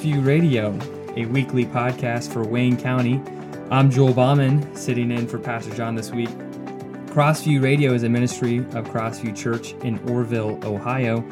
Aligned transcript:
Crossview 0.00 0.26
Radio, 0.26 0.78
a 1.18 1.26
weekly 1.26 1.66
podcast 1.66 2.32
for 2.32 2.42
Wayne 2.42 2.74
County. 2.74 3.20
I'm 3.70 3.90
Joel 3.90 4.14
Bauman, 4.14 4.74
sitting 4.74 5.10
in 5.10 5.26
for 5.26 5.38
Pastor 5.38 5.74
John 5.74 5.94
this 5.94 6.10
week. 6.10 6.30
Crossview 7.08 7.62
Radio 7.62 7.92
is 7.92 8.02
a 8.02 8.08
ministry 8.08 8.60
of 8.72 8.88
Crossview 8.88 9.36
Church 9.36 9.74
in 9.84 9.98
Orrville, 10.06 10.64
Ohio. 10.64 11.22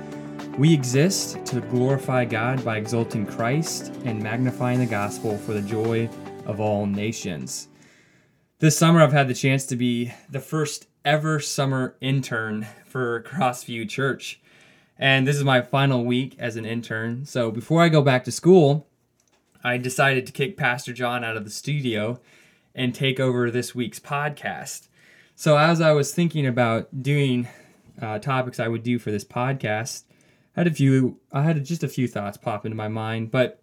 We 0.59 0.75
exist 0.75 1.43
to 1.47 1.63
glorify 1.63 2.27
God 2.27 2.63
by 2.63 2.77
exalting 2.77 3.25
Christ 3.25 3.91
and 4.05 4.23
magnifying 4.23 4.81
the 4.81 4.87
gospel 4.87 5.39
for 5.39 5.55
the 5.55 5.63
joy 5.63 6.11
of 6.45 6.61
all 6.61 6.85
nations. 6.85 7.69
This 8.59 8.77
summer, 8.77 9.01
I've 9.01 9.13
had 9.13 9.29
the 9.29 9.35
chance 9.35 9.65
to 9.65 9.77
be 9.77 10.13
the 10.29 10.41
first 10.41 10.89
ever 11.07 11.41
summer 11.41 11.97
intern 12.03 12.67
for 12.85 13.23
Crossview 13.23 13.89
Church. 13.89 14.43
And 14.99 15.27
this 15.27 15.37
is 15.37 15.45
my 15.45 15.63
final 15.63 16.05
week 16.05 16.35
as 16.39 16.57
an 16.57 16.65
intern. 16.65 17.25
So 17.25 17.51
before 17.51 17.83
I 17.83 17.89
go 17.89 18.03
back 18.03 18.25
to 18.25 18.33
school, 18.33 18.89
I 19.63 19.77
decided 19.77 20.27
to 20.27 20.33
kick 20.33 20.57
Pastor 20.57 20.93
John 20.93 21.23
out 21.23 21.37
of 21.37 21.45
the 21.45 21.51
studio 21.51 22.21
and 22.75 22.95
take 22.95 23.21
over 23.21 23.51
this 23.51 23.75
week's 23.75 24.01
podcast. 24.01 24.89
So 25.37 25.57
as 25.57 25.81
I 25.81 25.93
was 25.93 26.13
thinking 26.13 26.47
about 26.47 27.03
doing 27.03 27.49
uh, 28.01 28.19
topics 28.19 28.59
I 28.59 28.69
would 28.69 28.83
do 28.83 28.99
for 28.99 29.13
this 29.13 29.25
podcast, 29.25 30.03
I 30.57 30.61
had 30.61 30.67
a 30.67 30.73
few. 30.73 31.21
I 31.33 31.43
had 31.43 31.65
just 31.65 31.85
a 31.85 31.89
few 31.89 32.09
thoughts 32.09 32.37
pop 32.37 32.67
into 32.67 32.77
my 32.77 32.89
mind, 32.89 33.31
but 33.31 33.63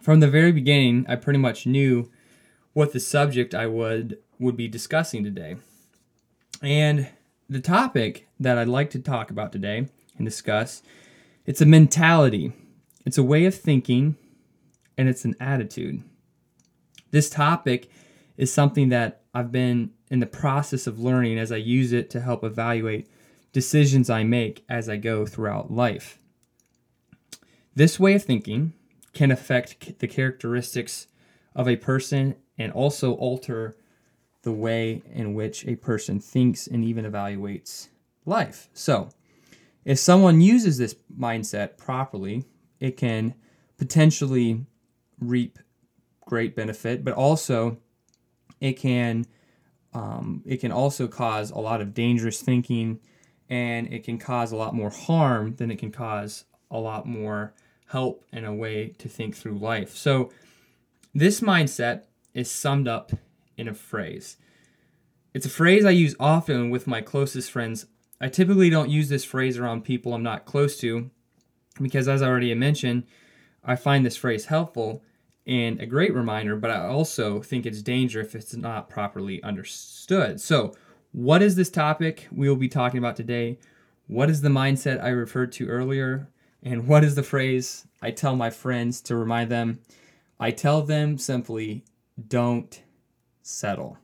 from 0.00 0.20
the 0.20 0.28
very 0.28 0.52
beginning, 0.52 1.04
I 1.08 1.16
pretty 1.16 1.38
much 1.38 1.66
knew 1.66 2.10
what 2.72 2.92
the 2.92 3.00
subject 3.00 3.54
I 3.54 3.66
would 3.66 4.18
would 4.38 4.56
be 4.56 4.68
discussing 4.68 5.24
today. 5.24 5.56
And 6.62 7.08
the 7.48 7.60
topic 7.60 8.26
that 8.40 8.56
I'd 8.56 8.68
like 8.68 8.90
to 8.90 8.98
talk 8.98 9.30
about 9.30 9.52
today 9.52 9.88
and 10.16 10.26
discuss, 10.26 10.82
it's 11.46 11.60
a 11.60 11.66
mentality. 11.66 12.52
It's 13.04 13.18
a 13.18 13.22
way 13.22 13.44
of 13.44 13.54
thinking 13.54 14.16
and 14.96 15.08
it's 15.08 15.24
an 15.24 15.34
attitude. 15.40 16.02
This 17.10 17.28
topic 17.28 17.90
is 18.36 18.52
something 18.52 18.88
that 18.88 19.22
I've 19.32 19.52
been 19.52 19.90
in 20.10 20.20
the 20.20 20.26
process 20.26 20.86
of 20.86 21.00
learning 21.00 21.38
as 21.38 21.52
I 21.52 21.56
use 21.56 21.92
it 21.92 22.10
to 22.10 22.20
help 22.20 22.44
evaluate 22.44 23.08
decisions 23.52 24.10
I 24.10 24.24
make 24.24 24.64
as 24.68 24.88
I 24.88 24.96
go 24.96 25.26
throughout 25.26 25.72
life. 25.72 26.18
This 27.74 27.98
way 27.98 28.14
of 28.14 28.22
thinking 28.22 28.72
can 29.12 29.30
affect 29.30 29.98
the 29.98 30.08
characteristics 30.08 31.08
of 31.54 31.68
a 31.68 31.76
person 31.76 32.36
and 32.58 32.72
also 32.72 33.14
alter 33.14 33.76
the 34.42 34.52
way 34.52 35.02
in 35.12 35.34
which 35.34 35.66
a 35.66 35.76
person 35.76 36.20
thinks 36.20 36.66
and 36.66 36.84
even 36.84 37.04
evaluates 37.04 37.88
life. 38.26 38.68
So, 38.72 39.08
if 39.84 39.98
someone 39.98 40.40
uses 40.40 40.78
this 40.78 40.94
mindset 41.18 41.76
properly, 41.76 42.44
it 42.80 42.96
can 42.96 43.34
potentially 43.76 44.64
reap 45.20 45.58
great 46.20 46.56
benefit, 46.56 47.04
but 47.04 47.14
also 47.14 47.78
it 48.60 48.74
can 48.74 49.26
um, 49.92 50.42
it 50.44 50.56
can 50.56 50.72
also 50.72 51.06
cause 51.06 51.50
a 51.50 51.58
lot 51.58 51.80
of 51.80 51.94
dangerous 51.94 52.42
thinking, 52.42 52.98
and 53.48 53.92
it 53.92 54.02
can 54.02 54.18
cause 54.18 54.50
a 54.50 54.56
lot 54.56 54.74
more 54.74 54.90
harm 54.90 55.54
than 55.56 55.70
it 55.70 55.78
can 55.78 55.92
cause 55.92 56.44
a 56.70 56.78
lot 56.78 57.06
more 57.06 57.54
help 57.86 58.24
and 58.32 58.44
a 58.44 58.52
way 58.52 58.88
to 58.98 59.08
think 59.08 59.36
through 59.36 59.56
life. 59.56 59.94
So, 59.94 60.32
this 61.14 61.40
mindset 61.40 62.04
is 62.32 62.50
summed 62.50 62.88
up 62.88 63.12
in 63.56 63.68
a 63.68 63.74
phrase. 63.74 64.36
It's 65.32 65.46
a 65.46 65.50
phrase 65.50 65.84
I 65.84 65.90
use 65.90 66.16
often 66.18 66.70
with 66.70 66.86
my 66.86 67.00
closest 67.00 67.50
friends. 67.50 67.86
I 68.24 68.28
typically 68.28 68.70
don't 68.70 68.88
use 68.88 69.10
this 69.10 69.22
phrase 69.22 69.58
around 69.58 69.84
people 69.84 70.14
I'm 70.14 70.22
not 70.22 70.46
close 70.46 70.78
to 70.78 71.10
because, 71.78 72.08
as 72.08 72.22
I 72.22 72.26
already 72.26 72.54
mentioned, 72.54 73.04
I 73.62 73.76
find 73.76 74.04
this 74.04 74.16
phrase 74.16 74.46
helpful 74.46 75.02
and 75.46 75.78
a 75.78 75.84
great 75.84 76.14
reminder, 76.14 76.56
but 76.56 76.70
I 76.70 76.86
also 76.86 77.42
think 77.42 77.66
it's 77.66 77.82
dangerous 77.82 78.28
if 78.28 78.34
it's 78.34 78.56
not 78.56 78.88
properly 78.88 79.42
understood. 79.42 80.40
So, 80.40 80.74
what 81.12 81.42
is 81.42 81.54
this 81.54 81.68
topic 81.68 82.26
we 82.32 82.48
will 82.48 82.56
be 82.56 82.66
talking 82.66 82.96
about 82.96 83.14
today? 83.14 83.58
What 84.06 84.30
is 84.30 84.40
the 84.40 84.48
mindset 84.48 85.04
I 85.04 85.08
referred 85.10 85.52
to 85.52 85.68
earlier? 85.68 86.30
And 86.62 86.88
what 86.88 87.04
is 87.04 87.16
the 87.16 87.22
phrase 87.22 87.86
I 88.00 88.10
tell 88.10 88.36
my 88.36 88.48
friends 88.48 89.02
to 89.02 89.16
remind 89.16 89.50
them? 89.50 89.80
I 90.40 90.50
tell 90.50 90.80
them 90.80 91.18
simply, 91.18 91.84
don't 92.26 92.82
settle. 93.42 93.98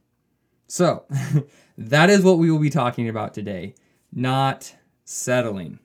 So, 0.66 1.06
that 1.78 2.10
is 2.10 2.22
what 2.22 2.36
we 2.36 2.50
will 2.50 2.58
be 2.58 2.68
talking 2.68 3.08
about 3.08 3.32
today, 3.32 3.76
not 4.12 4.74
settling. 5.04 5.78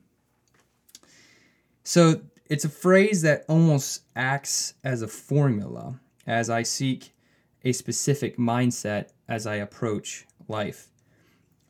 So, 1.84 2.22
it's 2.48 2.66
a 2.66 2.70
phrase 2.70 3.24
that 3.24 3.44
almost 3.50 4.04
acts 4.16 4.76
as 4.84 5.02
a 5.02 5.08
formula 5.08 6.00
as 6.28 6.50
I 6.50 6.62
seek 6.62 7.16
a 7.64 7.72
specific 7.72 8.38
mindset 8.38 9.10
as 9.28 9.48
I 9.48 9.56
approach 9.56 10.28
life. 10.48 10.90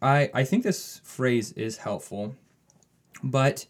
I, 0.01 0.29
I 0.33 0.43
think 0.43 0.63
this 0.63 0.99
phrase 1.03 1.53
is 1.53 1.77
helpful, 1.77 2.35
but 3.23 3.65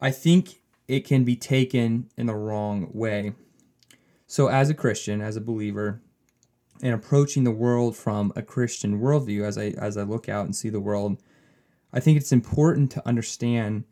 I 0.00 0.10
think 0.10 0.60
it 0.86 1.00
can 1.00 1.24
be 1.24 1.36
taken 1.36 2.08
in 2.16 2.26
the 2.26 2.34
wrong 2.34 2.88
way. 2.92 3.32
So, 4.26 4.48
as 4.48 4.70
a 4.70 4.74
Christian, 4.74 5.20
as 5.20 5.36
a 5.36 5.40
believer, 5.40 6.00
and 6.82 6.94
approaching 6.94 7.44
the 7.44 7.50
world 7.50 7.96
from 7.96 8.32
a 8.36 8.42
Christian 8.42 9.00
worldview, 9.00 9.44
as 9.44 9.58
I 9.58 9.74
as 9.78 9.96
I 9.96 10.02
look 10.02 10.28
out 10.28 10.44
and 10.44 10.54
see 10.54 10.70
the 10.70 10.80
world, 10.80 11.18
I 11.94 12.00
think 12.00 12.18
it's 12.18 12.32
important 12.32 12.90
to 12.90 13.08
understand 13.08 13.84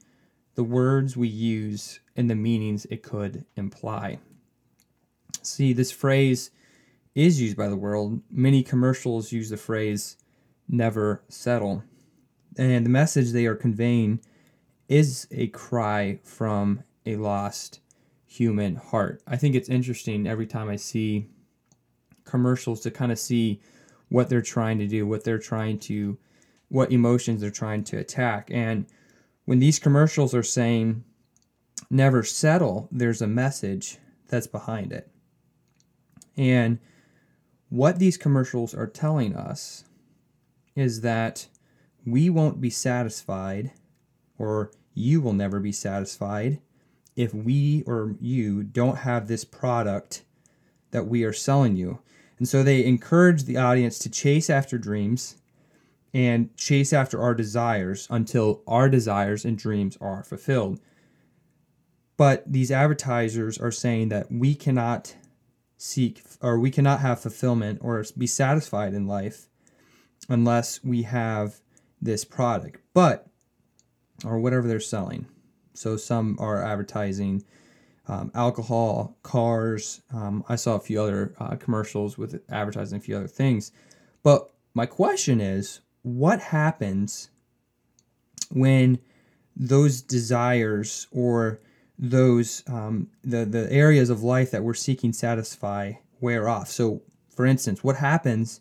the 0.57 0.65
words 0.65 1.17
we 1.17 1.29
use 1.29 2.01
and 2.17 2.29
the 2.29 2.35
meanings 2.35 2.85
it 2.87 3.05
could 3.05 3.47
imply. 3.57 4.19
See, 5.43 5.73
this 5.73 5.93
phrase 5.93 6.51
is 7.15 7.41
used 7.41 7.57
by 7.57 7.69
the 7.69 7.77
world. 7.77 8.21
Many 8.29 8.65
commercials 8.65 9.31
use 9.31 9.51
the 9.51 9.57
phrase 9.57 10.17
never 10.69 11.23
settle. 11.29 11.85
And 12.59 12.85
the 12.85 12.91
message 12.91 13.31
they 13.31 13.47
are 13.47 13.55
conveying 13.55 14.21
is 14.89 15.29
a 15.31 15.47
cry 15.47 16.19
from 16.25 16.83
a 17.07 17.15
lost 17.17 17.79
human 18.27 18.75
heart. 18.75 19.23
I 19.29 19.37
think 19.37 19.55
it's 19.55 19.69
interesting 19.69 20.27
every 20.27 20.47
time 20.47 20.69
I 20.69 20.77
see 20.77 21.29
commercials 22.25 22.81
to 22.81 22.91
kind 22.91 23.13
of 23.13 23.19
see 23.19 23.61
what 24.09 24.29
they're 24.29 24.43
trying 24.43 24.79
to 24.79 24.89
do, 24.89 25.07
what 25.07 25.23
they're 25.23 25.39
trying 25.39 25.79
to, 25.81 26.19
what 26.73 26.91
emotions 26.91 27.43
they're 27.43 27.51
trying 27.51 27.85
to 27.85 27.99
attack. 27.99 28.49
And 28.51 28.87
when 29.45 29.59
these 29.59 29.79
commercials 29.79 30.33
are 30.35 30.43
saying 30.43 31.05
never 31.91 32.23
settle, 32.23 32.89
there's 32.91 33.21
a 33.21 33.27
message 33.27 33.99
that's 34.29 34.47
behind 34.47 34.91
it. 34.91 35.11
And 36.35 36.79
what 37.69 37.99
these 37.99 38.17
commercials 38.17 38.73
are 38.75 38.87
telling 38.87 39.37
us 39.37 39.85
is 40.75 41.03
that 41.03 41.47
we 42.07 42.31
won't 42.31 42.59
be 42.59 42.71
satisfied, 42.71 43.73
or 44.39 44.71
you 44.95 45.21
will 45.21 45.35
never 45.35 45.61
be 45.61 45.73
satisfied, 45.73 46.59
if 47.17 47.35
we 47.35 47.85
or 47.87 48.17
you 48.19 48.63
don't 48.63 49.01
have 49.01 49.29
this 49.29 49.45
product 49.45 50.23
that 50.91 51.07
we 51.07 51.23
are 51.23 51.35
selling 51.35 51.77
you. 51.77 51.99
And 52.39 52.49
so 52.49 52.63
they 52.63 52.83
encourage 52.83 53.45
the 53.45 53.59
audience 53.59 53.99
to 53.99 54.11
chase 54.11 54.49
after 54.49 54.79
dreams 54.79 55.37
and 56.15 56.55
chase 56.57 56.93
after 56.93 57.21
our 57.21 57.35
desires 57.35 58.07
until 58.11 58.63
our 58.67 58.89
desires 58.89 59.45
and 59.45 59.57
dreams 59.57 59.97
are 60.01 60.23
fulfilled. 60.23 60.81
But 62.17 62.51
these 62.51 62.71
advertisers 62.71 63.59
are 63.59 63.71
saying 63.71 64.11
that 64.11 64.31
we 64.31 64.55
cannot 64.55 65.17
seek 65.79 66.23
or 66.41 66.59
we 66.59 66.71
cannot 66.71 67.01
have 67.01 67.21
fulfillment 67.21 67.81
or 67.83 68.05
be 68.17 68.27
satisfied 68.27 68.95
in 68.95 69.07
life 69.07 69.49
unless 70.29 70.85
we 70.85 71.03
have 71.03 71.61
this 72.01 72.25
product. 72.25 72.81
But 72.95 73.27
or 74.25 74.39
whatever 74.39 74.69
they're 74.69 74.81
selling. 74.81 75.27
So 75.75 75.97
some 75.97 76.37
are 76.39 76.63
advertising 76.63 77.45
um, 78.09 78.31
alcohol, 78.35 79.17
cars. 79.23 80.03
Um, 80.13 80.45
I 80.49 80.57
saw 80.57 80.75
a 80.75 80.81
few 80.81 81.01
other 81.01 81.35
uh, 81.39 81.57
commercials 81.57 82.19
with 82.19 82.43
advertising 82.51 82.99
a 82.99 83.01
few 83.01 83.17
other 83.17 83.29
things. 83.29 83.73
But 84.23 84.51
my 84.75 84.87
question 84.87 85.41
is, 85.41 85.81
what 86.03 86.41
happens 86.41 87.31
when 88.51 88.99
those 89.57 90.03
desires 90.03 91.07
or 91.11 91.61
those 91.99 92.63
um, 92.67 93.09
the 93.23 93.45
the 93.45 93.71
areas 93.73 94.11
of 94.11 94.23
life 94.23 94.51
that 94.51 94.65
we're 94.65 94.75
seeking 94.75 95.13
satisfy 95.13 95.93
wear 96.21 96.49
off? 96.49 96.69
So, 96.69 97.03
for 97.29 97.47
instance, 97.47 97.83
what 97.83 97.97
happens 97.97 98.61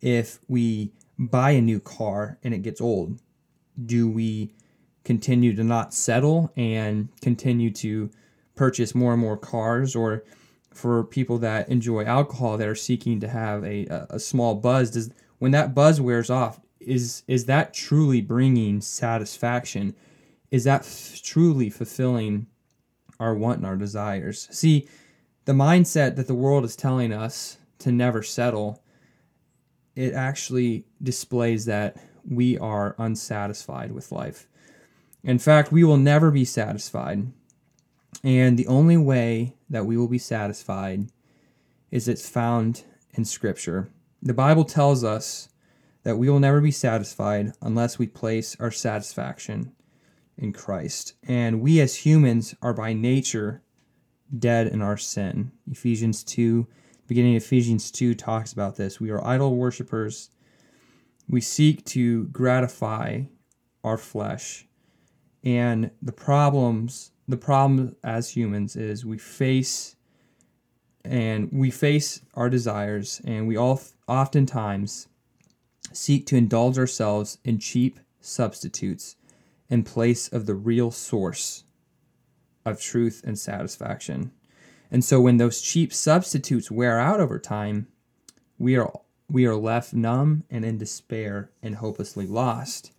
if 0.00 0.38
we 0.48 0.92
buy 1.18 1.50
a 1.50 1.60
new 1.60 1.80
car 1.80 2.38
and 2.42 2.54
it 2.54 2.62
gets 2.62 2.80
old? 2.80 3.20
Do 3.84 4.08
we 4.08 4.52
continue 5.04 5.54
to 5.56 5.64
not 5.64 5.94
settle 5.94 6.52
and 6.56 7.08
continue 7.20 7.70
to 7.70 8.10
purchase 8.54 8.94
more 8.94 9.12
and 9.12 9.20
more 9.20 9.36
cars 9.36 9.96
or 9.96 10.24
for 10.72 11.02
people 11.04 11.38
that 11.38 11.68
enjoy 11.68 12.04
alcohol 12.04 12.56
that 12.58 12.68
are 12.68 12.74
seeking 12.74 13.20
to 13.20 13.28
have 13.28 13.64
a, 13.64 13.86
a 14.10 14.20
small 14.20 14.54
buzz 14.54 14.90
does 14.90 15.10
when 15.38 15.50
that 15.50 15.74
buzz 15.74 16.00
wears 16.00 16.30
off 16.30 16.60
is 16.80 17.22
is 17.28 17.44
that 17.44 17.74
truly 17.74 18.20
bringing 18.20 18.80
satisfaction 18.80 19.94
is 20.50 20.64
that 20.64 20.80
f- 20.80 21.20
truly 21.22 21.70
fulfilling 21.70 22.46
our 23.20 23.34
want 23.34 23.58
and 23.58 23.66
our 23.66 23.76
desires. 23.76 24.48
See, 24.50 24.88
the 25.44 25.52
mindset 25.52 26.16
that 26.16 26.26
the 26.26 26.34
world 26.34 26.64
is 26.64 26.74
telling 26.74 27.12
us 27.12 27.58
to 27.78 27.92
never 27.92 28.22
settle, 28.22 28.82
it 29.94 30.14
actually 30.14 30.86
displays 31.02 31.66
that 31.66 31.96
we 32.28 32.58
are 32.58 32.94
unsatisfied 32.98 33.92
with 33.92 34.12
life. 34.12 34.48
In 35.22 35.38
fact, 35.38 35.70
we 35.70 35.84
will 35.84 35.96
never 35.96 36.30
be 36.30 36.44
satisfied. 36.44 37.30
And 38.24 38.58
the 38.58 38.66
only 38.66 38.96
way 38.96 39.56
that 39.68 39.86
we 39.86 39.96
will 39.96 40.08
be 40.08 40.18
satisfied 40.18 41.10
is 41.90 42.08
it's 42.08 42.28
found 42.28 42.84
in 43.12 43.24
Scripture. 43.24 43.90
The 44.22 44.34
Bible 44.34 44.64
tells 44.64 45.04
us 45.04 45.48
that 46.02 46.18
we 46.18 46.28
will 46.28 46.40
never 46.40 46.60
be 46.60 46.70
satisfied 46.70 47.52
unless 47.60 47.98
we 47.98 48.06
place 48.06 48.56
our 48.58 48.70
satisfaction 48.70 49.72
in 50.36 50.52
Christ. 50.52 51.14
And 51.22 51.60
we 51.60 51.80
as 51.80 51.96
humans 51.96 52.54
are 52.62 52.72
by 52.72 52.92
nature 52.92 53.62
dead 54.36 54.68
in 54.68 54.80
our 54.80 54.96
sin. 54.96 55.52
Ephesians 55.70 56.24
2, 56.24 56.66
beginning 57.06 57.36
of 57.36 57.42
Ephesians 57.42 57.90
2 57.90 58.14
talks 58.14 58.52
about 58.52 58.76
this. 58.76 59.00
We 59.00 59.10
are 59.10 59.24
idol 59.24 59.56
worshippers. 59.56 60.30
We 61.28 61.40
seek 61.40 61.84
to 61.86 62.24
gratify 62.26 63.22
our 63.84 63.98
flesh. 63.98 64.66
And 65.44 65.90
the 66.02 66.12
problems, 66.12 67.12
the 67.28 67.36
problem 67.36 67.96
as 68.02 68.30
humans 68.30 68.76
is 68.76 69.04
we 69.04 69.18
face 69.18 69.96
and 71.02 71.48
we 71.50 71.70
face 71.70 72.20
our 72.34 72.50
desires 72.50 73.22
and 73.24 73.48
we 73.48 73.56
all 73.56 73.80
oftentimes 74.06 75.08
seek 75.92 76.26
to 76.26 76.36
indulge 76.36 76.78
ourselves 76.78 77.38
in 77.44 77.58
cheap 77.58 78.00
substitutes 78.20 79.16
in 79.68 79.82
place 79.82 80.28
of 80.28 80.46
the 80.46 80.54
real 80.54 80.90
source 80.90 81.64
of 82.64 82.80
truth 82.80 83.22
and 83.24 83.38
satisfaction. 83.38 84.32
And 84.90 85.04
so 85.04 85.20
when 85.20 85.36
those 85.36 85.60
cheap 85.60 85.92
substitutes 85.92 86.70
wear 86.70 86.98
out 86.98 87.20
over 87.20 87.38
time, 87.38 87.86
we 88.58 88.76
are 88.76 88.92
we 89.28 89.46
are 89.46 89.54
left 89.54 89.94
numb 89.94 90.42
and 90.50 90.64
in 90.64 90.76
despair 90.76 91.52
and 91.62 91.76
hopelessly 91.76 92.26
lost. 92.26 92.92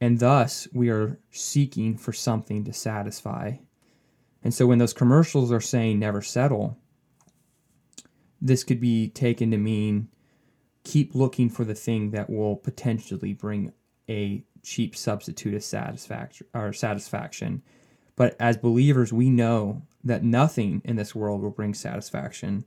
And 0.00 0.18
thus 0.18 0.66
we 0.72 0.88
are 0.88 1.18
seeking 1.30 1.98
for 1.98 2.14
something 2.14 2.64
to 2.64 2.72
satisfy. 2.72 3.56
And 4.42 4.54
so 4.54 4.66
when 4.66 4.78
those 4.78 4.94
commercials 4.94 5.52
are 5.52 5.60
saying 5.60 5.98
never 5.98 6.22
settle, 6.22 6.78
this 8.40 8.64
could 8.64 8.80
be 8.80 9.08
taken 9.08 9.50
to 9.50 9.58
mean 9.58 10.08
keep 10.86 11.16
looking 11.16 11.48
for 11.50 11.64
the 11.64 11.74
thing 11.74 12.12
that 12.12 12.30
will 12.30 12.54
potentially 12.54 13.34
bring 13.34 13.72
a 14.08 14.44
cheap 14.62 14.94
substitute 14.94 15.52
of 15.52 15.64
satisfaction 15.64 16.46
or 16.54 16.72
satisfaction. 16.72 17.60
But 18.14 18.36
as 18.38 18.56
believers, 18.56 19.12
we 19.12 19.28
know 19.28 19.82
that 20.04 20.22
nothing 20.22 20.82
in 20.84 20.94
this 20.94 21.12
world 21.12 21.42
will 21.42 21.50
bring 21.50 21.74
satisfaction 21.74 22.64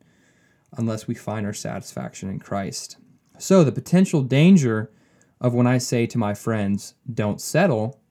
unless 0.75 1.07
we 1.07 1.15
find 1.15 1.45
our 1.45 1.53
satisfaction 1.53 2.29
in 2.29 2.39
Christ. 2.39 2.97
So 3.37 3.63
the 3.63 3.71
potential 3.71 4.21
danger 4.21 4.91
of 5.39 5.53
when 5.53 5.65
I 5.65 5.77
say 5.77 6.05
to 6.07 6.17
my 6.17 6.33
friends, 6.33 6.95
don't 7.11 7.39
settle, 7.39 8.01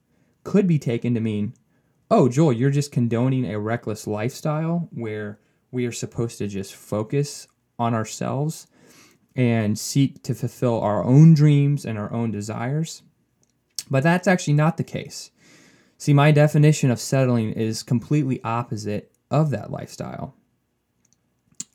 could 0.43 0.67
be 0.67 0.79
taken 0.79 1.13
to 1.13 1.21
mean, 1.21 1.53
oh, 2.11 2.31
Joel, 2.31 2.55
you're 2.55 2.71
just 2.71 2.93
condoning 2.93 3.45
a 3.45 3.61
reckless 3.61 4.07
lifestyle 4.07 4.89
where 4.91 5.39
we 5.71 5.85
are 5.85 5.93
supposed 5.93 6.39
to 6.39 6.49
just 6.49 6.75
focus 6.75 7.47
on 7.79 7.93
ourselves 7.93 8.69
and 9.38 9.79
seek 9.79 10.20
to 10.25 10.35
fulfill 10.35 10.81
our 10.81 11.05
own 11.05 11.32
dreams 11.32 11.87
and 11.87 11.96
our 11.96 12.12
own 12.12 12.32
desires. 12.32 13.02
But 13.88 14.02
that's 14.02 14.26
actually 14.26 14.55
not 14.55 14.76
the 14.76 14.85
case. 14.85 15.31
See, 15.96 16.12
my 16.12 16.32
definition 16.32 16.90
of 16.90 16.99
settling 17.00 17.52
is 17.52 17.85
completely 17.85 18.43
opposite 18.43 19.12
of 19.31 19.50
that 19.50 19.70
lifestyle. 19.70 20.35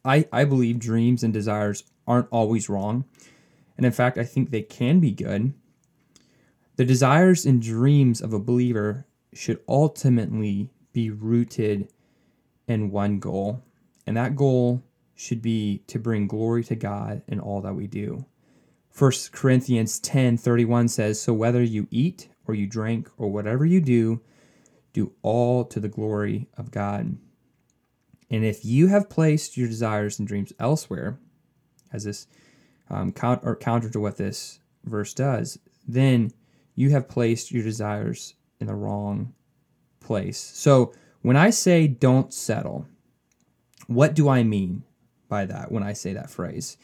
I, 0.03 0.27
I 0.33 0.43
believe 0.43 0.77
dreams 0.77 1.23
and 1.23 1.33
desires 1.33 1.85
aren't 2.05 2.27
always 2.31 2.67
wrong. 2.67 3.05
And 3.77 3.85
in 3.85 3.93
fact, 3.93 4.17
I 4.17 4.25
think 4.25 4.49
they 4.49 4.61
can 4.61 4.99
be 4.99 5.11
good. 5.11 5.53
The 6.75 6.83
desires 6.83 7.45
and 7.45 7.61
dreams 7.61 8.19
of 8.19 8.33
a 8.33 8.39
believer 8.39 9.07
should 9.33 9.61
ultimately 9.69 10.69
be 10.91 11.09
rooted 11.09 11.87
in 12.67 12.91
one 12.91 13.19
goal. 13.19 13.63
And 14.05 14.17
that 14.17 14.35
goal 14.35 14.83
should 15.15 15.41
be 15.41 15.83
to 15.87 15.99
bring 15.99 16.27
glory 16.27 16.63
to 16.65 16.75
God 16.75 17.21
in 17.27 17.39
all 17.39 17.61
that 17.61 17.75
we 17.75 17.87
do. 17.87 18.25
1 18.97 19.11
Corinthians 19.31 19.99
10 19.99 20.37
31 20.37 20.87
says, 20.87 21.19
So 21.19 21.33
whether 21.33 21.63
you 21.63 21.87
eat 21.89 22.29
or 22.47 22.53
you 22.53 22.67
drink 22.67 23.09
or 23.17 23.31
whatever 23.31 23.65
you 23.65 23.81
do, 23.81 24.21
do 24.93 25.13
all 25.21 25.65
to 25.65 25.79
the 25.79 25.89
glory 25.89 26.47
of 26.57 26.71
God. 26.71 27.17
And 28.29 28.45
if 28.45 28.63
you 28.63 28.87
have 28.87 29.09
placed 29.09 29.57
your 29.57 29.67
desires 29.67 30.19
and 30.19 30.27
dreams 30.27 30.53
elsewhere, 30.59 31.19
as 31.91 32.03
this 32.03 32.27
um, 32.89 33.11
count, 33.11 33.41
or 33.43 33.55
counter 33.55 33.89
to 33.89 33.99
what 33.99 34.17
this 34.17 34.59
verse 34.83 35.13
does, 35.13 35.57
then 35.87 36.31
you 36.75 36.89
have 36.89 37.09
placed 37.09 37.51
your 37.51 37.63
desires 37.63 38.35
in 38.59 38.67
the 38.67 38.75
wrong 38.75 39.33
place. 39.99 40.39
So 40.39 40.93
when 41.21 41.37
I 41.37 41.49
say 41.49 41.87
don't 41.87 42.33
settle, 42.33 42.87
what 43.87 44.13
do 44.13 44.29
I 44.29 44.43
mean 44.43 44.83
by 45.33 45.45
that 45.47 45.71
when 45.71 45.81
I 45.81 45.93
say 45.93 46.13
that 46.13 46.29
phrase? 46.29 46.77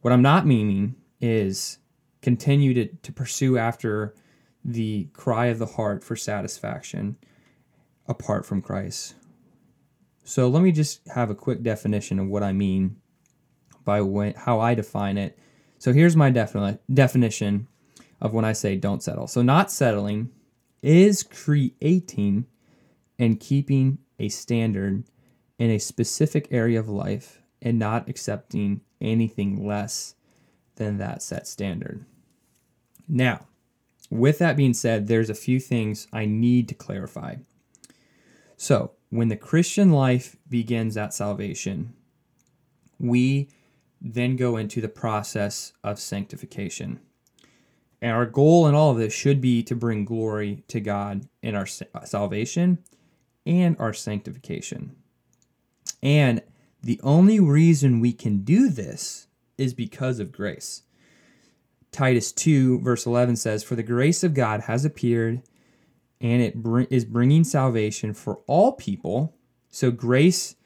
What 0.00 0.12
I'm 0.12 0.20
not 0.20 0.44
meaning 0.46 0.96
is 1.20 1.78
continue 2.20 2.74
to, 2.74 2.86
to 2.86 3.12
pursue 3.12 3.56
after 3.56 4.16
the 4.64 5.08
cry 5.12 5.46
of 5.46 5.60
the 5.60 5.66
heart 5.66 6.02
for 6.02 6.16
satisfaction 6.16 7.16
apart 8.08 8.44
from 8.44 8.62
Christ. 8.62 9.14
So 10.24 10.48
let 10.48 10.64
me 10.64 10.72
just 10.72 11.06
have 11.14 11.30
a 11.30 11.36
quick 11.36 11.62
definition 11.62 12.18
of 12.18 12.26
what 12.26 12.42
I 12.42 12.52
mean 12.52 12.96
by 13.84 14.00
when, 14.00 14.34
how 14.34 14.58
I 14.58 14.74
define 14.74 15.16
it. 15.16 15.38
So 15.78 15.92
here's 15.92 16.16
my 16.16 16.30
defi- 16.30 16.78
definition 16.92 17.68
of 18.20 18.34
when 18.34 18.44
I 18.44 18.54
say 18.54 18.74
don't 18.74 19.04
settle. 19.04 19.28
So 19.28 19.40
not 19.40 19.70
settling 19.70 20.30
is 20.82 21.22
creating 21.22 22.46
and 23.20 23.38
keeping 23.38 23.98
a 24.18 24.28
standard 24.28 25.04
in 25.60 25.70
a 25.70 25.78
specific 25.78 26.48
area 26.50 26.80
of 26.80 26.88
life 26.88 27.41
and 27.62 27.78
not 27.78 28.08
accepting 28.08 28.82
anything 29.00 29.66
less 29.66 30.14
than 30.76 30.98
that 30.98 31.22
set 31.22 31.46
standard. 31.46 32.04
Now, 33.08 33.46
with 34.10 34.38
that 34.38 34.56
being 34.56 34.74
said, 34.74 35.06
there's 35.06 35.30
a 35.30 35.34
few 35.34 35.58
things 35.58 36.08
I 36.12 36.26
need 36.26 36.68
to 36.68 36.74
clarify. 36.74 37.36
So, 38.56 38.92
when 39.10 39.28
the 39.28 39.36
Christian 39.36 39.90
life 39.92 40.36
begins 40.48 40.96
at 40.96 41.14
salvation, 41.14 41.94
we 42.98 43.48
then 44.00 44.36
go 44.36 44.56
into 44.56 44.80
the 44.80 44.88
process 44.88 45.72
of 45.84 45.98
sanctification. 45.98 47.00
And 48.00 48.12
our 48.12 48.26
goal 48.26 48.66
in 48.66 48.74
all 48.74 48.90
of 48.90 48.98
this 48.98 49.12
should 49.12 49.40
be 49.40 49.62
to 49.64 49.76
bring 49.76 50.04
glory 50.04 50.64
to 50.68 50.80
God 50.80 51.28
in 51.42 51.54
our 51.54 51.66
salvation 51.66 52.78
and 53.46 53.76
our 53.78 53.92
sanctification. 53.92 54.96
And 56.02 56.42
the 56.82 57.00
only 57.02 57.38
reason 57.38 58.00
we 58.00 58.12
can 58.12 58.38
do 58.38 58.68
this 58.68 59.28
is 59.56 59.72
because 59.74 60.18
of 60.18 60.32
grace. 60.32 60.82
Titus 61.92 62.32
2, 62.32 62.80
verse 62.80 63.06
11 63.06 63.36
says, 63.36 63.62
For 63.62 63.76
the 63.76 63.82
grace 63.82 64.24
of 64.24 64.34
God 64.34 64.62
has 64.62 64.84
appeared, 64.84 65.42
and 66.20 66.42
it 66.42 66.56
br- 66.56 66.82
is 66.90 67.04
bringing 67.04 67.44
salvation 67.44 68.14
for 68.14 68.40
all 68.46 68.72
people. 68.72 69.36
So 69.70 69.90
grace, 69.90 70.56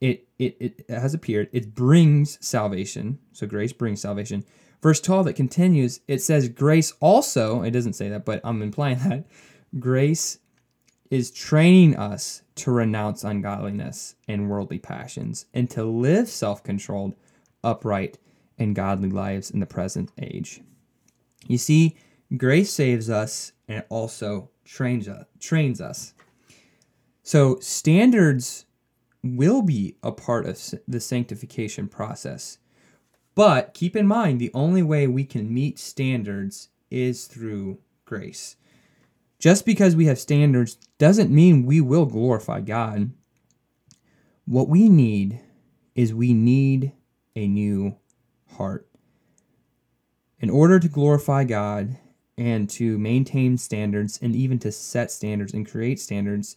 it, 0.00 0.28
it, 0.38 0.56
it 0.60 0.84
has 0.88 1.14
appeared. 1.14 1.48
It 1.52 1.74
brings 1.74 2.44
salvation. 2.46 3.18
So 3.32 3.46
grace 3.46 3.72
brings 3.72 4.00
salvation. 4.00 4.44
Verse 4.80 5.00
12, 5.00 5.28
it 5.28 5.32
continues. 5.32 6.00
It 6.06 6.22
says, 6.22 6.48
Grace 6.48 6.92
also, 7.00 7.62
it 7.62 7.72
doesn't 7.72 7.94
say 7.94 8.08
that, 8.10 8.24
but 8.24 8.40
I'm 8.44 8.62
implying 8.62 8.98
that 9.08 9.26
grace 9.78 10.38
is 11.10 11.30
training 11.30 11.96
us 11.96 12.42
to 12.56 12.70
renounce 12.70 13.24
ungodliness 13.24 14.14
and 14.26 14.48
worldly 14.48 14.78
passions 14.78 15.46
and 15.54 15.70
to 15.70 15.84
live 15.84 16.28
self 16.28 16.62
controlled, 16.62 17.14
upright, 17.64 18.18
and 18.58 18.74
godly 18.74 19.10
lives 19.10 19.50
in 19.50 19.60
the 19.60 19.66
present 19.66 20.10
age. 20.20 20.60
You 21.46 21.58
see, 21.58 21.96
grace 22.36 22.72
saves 22.72 23.08
us 23.08 23.52
and 23.68 23.78
it 23.78 23.86
also 23.88 24.50
trains 24.64 25.08
us, 25.08 25.24
trains 25.40 25.80
us. 25.80 26.14
So 27.22 27.58
standards 27.60 28.66
will 29.22 29.62
be 29.62 29.96
a 30.02 30.12
part 30.12 30.46
of 30.46 30.60
the 30.86 31.00
sanctification 31.00 31.88
process. 31.88 32.58
But 33.34 33.72
keep 33.74 33.94
in 33.94 34.06
mind 34.06 34.40
the 34.40 34.50
only 34.54 34.82
way 34.82 35.06
we 35.06 35.24
can 35.24 35.52
meet 35.52 35.78
standards 35.78 36.70
is 36.90 37.26
through 37.26 37.78
grace. 38.04 38.56
Just 39.38 39.64
because 39.64 39.94
we 39.94 40.06
have 40.06 40.18
standards 40.18 40.78
doesn't 40.98 41.30
mean 41.30 41.64
we 41.64 41.80
will 41.80 42.06
glorify 42.06 42.60
God. 42.60 43.12
What 44.46 44.68
we 44.68 44.88
need 44.88 45.40
is 45.94 46.12
we 46.12 46.32
need 46.32 46.92
a 47.36 47.46
new 47.46 47.96
heart. 48.56 48.88
In 50.40 50.50
order 50.50 50.80
to 50.80 50.88
glorify 50.88 51.44
God 51.44 51.98
and 52.36 52.68
to 52.70 52.98
maintain 52.98 53.58
standards 53.58 54.18
and 54.20 54.34
even 54.34 54.58
to 54.60 54.72
set 54.72 55.10
standards 55.10 55.52
and 55.52 55.68
create 55.68 56.00
standards, 56.00 56.56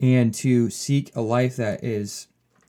and 0.00 0.34
to 0.34 0.70
seek 0.70 1.14
a 1.14 1.20
life 1.20 1.56
that 1.56 1.82
is, 1.84 2.26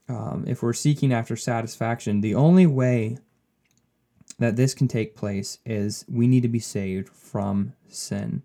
um, 0.08 0.46
if 0.48 0.62
we're 0.62 0.74
seeking 0.74 1.12
after 1.12 1.36
satisfaction, 1.36 2.22
the 2.22 2.36
only 2.36 2.68
way 2.68 3.18
that 4.38 4.56
this 4.56 4.74
can 4.74 4.88
take 4.88 5.16
place 5.16 5.60
is 5.66 6.06
we 6.08 6.28
need 6.28 6.42
to 6.42 6.48
be 6.48 6.60
saved 6.60 7.10
from 7.10 7.74
sin. 7.88 8.44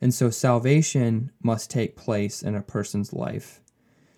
And 0.00 0.12
so 0.12 0.30
salvation 0.30 1.30
must 1.42 1.70
take 1.70 1.96
place 1.96 2.42
in 2.42 2.54
a 2.54 2.62
person's 2.62 3.12
life. 3.12 3.60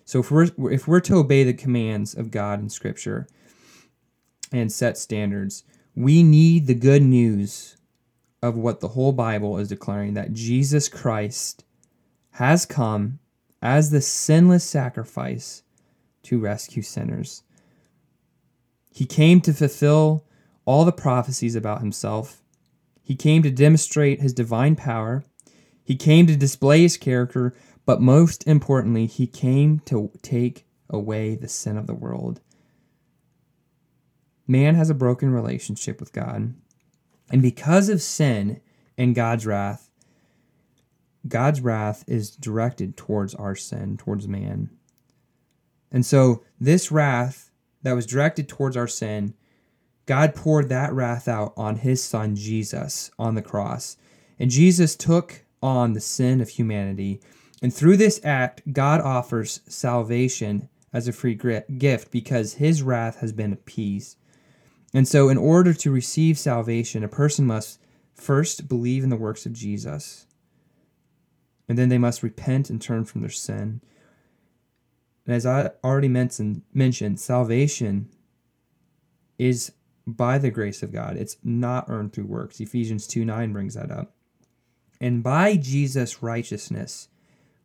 So 0.05 0.19
if 0.19 0.31
we're 0.31 0.49
if 0.71 0.87
we're 0.87 0.99
to 1.01 1.17
obey 1.17 1.43
the 1.43 1.53
commands 1.53 2.15
of 2.15 2.31
God 2.31 2.59
in 2.59 2.69
scripture 2.69 3.27
and 4.51 4.71
set 4.71 4.97
standards, 4.97 5.63
we 5.95 6.23
need 6.23 6.67
the 6.67 6.75
good 6.75 7.03
news 7.03 7.77
of 8.41 8.55
what 8.55 8.79
the 8.79 8.89
whole 8.89 9.11
Bible 9.11 9.57
is 9.57 9.69
declaring 9.69 10.13
that 10.13 10.33
Jesus 10.33 10.89
Christ 10.89 11.63
has 12.31 12.65
come 12.65 13.19
as 13.61 13.91
the 13.91 14.01
sinless 14.01 14.63
sacrifice 14.63 15.63
to 16.23 16.39
rescue 16.39 16.81
sinners. 16.81 17.43
He 18.93 19.05
came 19.05 19.41
to 19.41 19.53
fulfill 19.53 20.25
all 20.65 20.85
the 20.85 20.91
prophecies 20.91 21.55
about 21.55 21.81
himself. 21.81 22.41
He 23.03 23.15
came 23.15 23.43
to 23.43 23.51
demonstrate 23.51 24.21
his 24.21 24.33
divine 24.33 24.75
power. 24.75 25.23
He 25.89 25.95
came 25.95 26.27
to 26.27 26.35
display 26.35 26.83
his 26.83 26.97
character, 26.97 27.55
but 27.83 27.99
most 27.99 28.45
importantly, 28.45 29.07
he 29.07 29.25
came 29.25 29.79
to 29.85 30.11
take 30.21 30.67
away 30.87 31.33
the 31.33 31.47
sin 31.47 31.77
of 31.77 31.87
the 31.87 31.95
world. 31.95 32.41
Man 34.45 34.75
has 34.75 34.91
a 34.91 34.93
broken 34.93 35.31
relationship 35.31 35.99
with 35.99 36.13
God. 36.13 36.53
And 37.31 37.41
because 37.41 37.89
of 37.89 38.03
sin 38.03 38.61
and 38.99 39.15
God's 39.15 39.47
wrath, 39.47 39.89
God's 41.27 41.59
wrath 41.59 42.03
is 42.05 42.35
directed 42.35 42.95
towards 42.95 43.33
our 43.33 43.55
sin, 43.55 43.97
towards 43.97 44.27
man. 44.27 44.69
And 45.91 46.05
so, 46.05 46.43
this 46.59 46.91
wrath 46.91 47.49
that 47.81 47.93
was 47.93 48.05
directed 48.05 48.47
towards 48.47 48.77
our 48.77 48.87
sin, 48.87 49.33
God 50.05 50.35
poured 50.35 50.69
that 50.69 50.93
wrath 50.93 51.27
out 51.27 51.51
on 51.57 51.77
his 51.77 52.03
son 52.03 52.35
Jesus 52.35 53.09
on 53.17 53.33
the 53.33 53.41
cross. 53.41 53.97
And 54.37 54.51
Jesus 54.51 54.95
took 54.95 55.45
on 55.61 55.93
the 55.93 56.01
sin 56.01 56.41
of 56.41 56.49
humanity. 56.49 57.21
And 57.61 57.73
through 57.73 57.97
this 57.97 58.21
act, 58.23 58.61
God 58.71 59.01
offers 59.01 59.61
salvation 59.67 60.69
as 60.93 61.07
a 61.07 61.13
free 61.13 61.35
gift 61.35 62.11
because 62.11 62.53
his 62.53 62.81
wrath 62.81 63.19
has 63.19 63.31
been 63.31 63.53
appeased. 63.53 64.17
And 64.93 65.07
so, 65.07 65.29
in 65.29 65.37
order 65.37 65.73
to 65.73 65.91
receive 65.91 66.39
salvation, 66.39 67.03
a 67.03 67.09
person 67.09 67.45
must 67.45 67.79
first 68.15 68.67
believe 68.67 69.03
in 69.03 69.09
the 69.09 69.15
works 69.15 69.45
of 69.45 69.53
Jesus. 69.53 70.25
And 71.67 71.77
then 71.77 71.89
they 71.89 71.99
must 71.99 72.23
repent 72.23 72.69
and 72.69 72.81
turn 72.81 73.05
from 73.05 73.21
their 73.21 73.29
sin. 73.29 73.81
And 75.25 75.35
as 75.35 75.45
I 75.45 75.71
already 75.83 76.07
mentioned, 76.07 76.63
mentioned 76.73 77.19
salvation 77.19 78.09
is 79.37 79.73
by 80.07 80.39
the 80.39 80.49
grace 80.49 80.81
of 80.81 80.91
God. 80.91 81.17
It's 81.17 81.37
not 81.43 81.85
earned 81.87 82.13
through 82.13 82.25
works. 82.25 82.59
Ephesians 82.59 83.05
2 83.05 83.23
9 83.25 83.53
brings 83.53 83.75
that 83.75 83.91
up. 83.91 84.15
And 84.99 85.23
by 85.23 85.55
Jesus' 85.55 86.21
righteousness, 86.21 87.07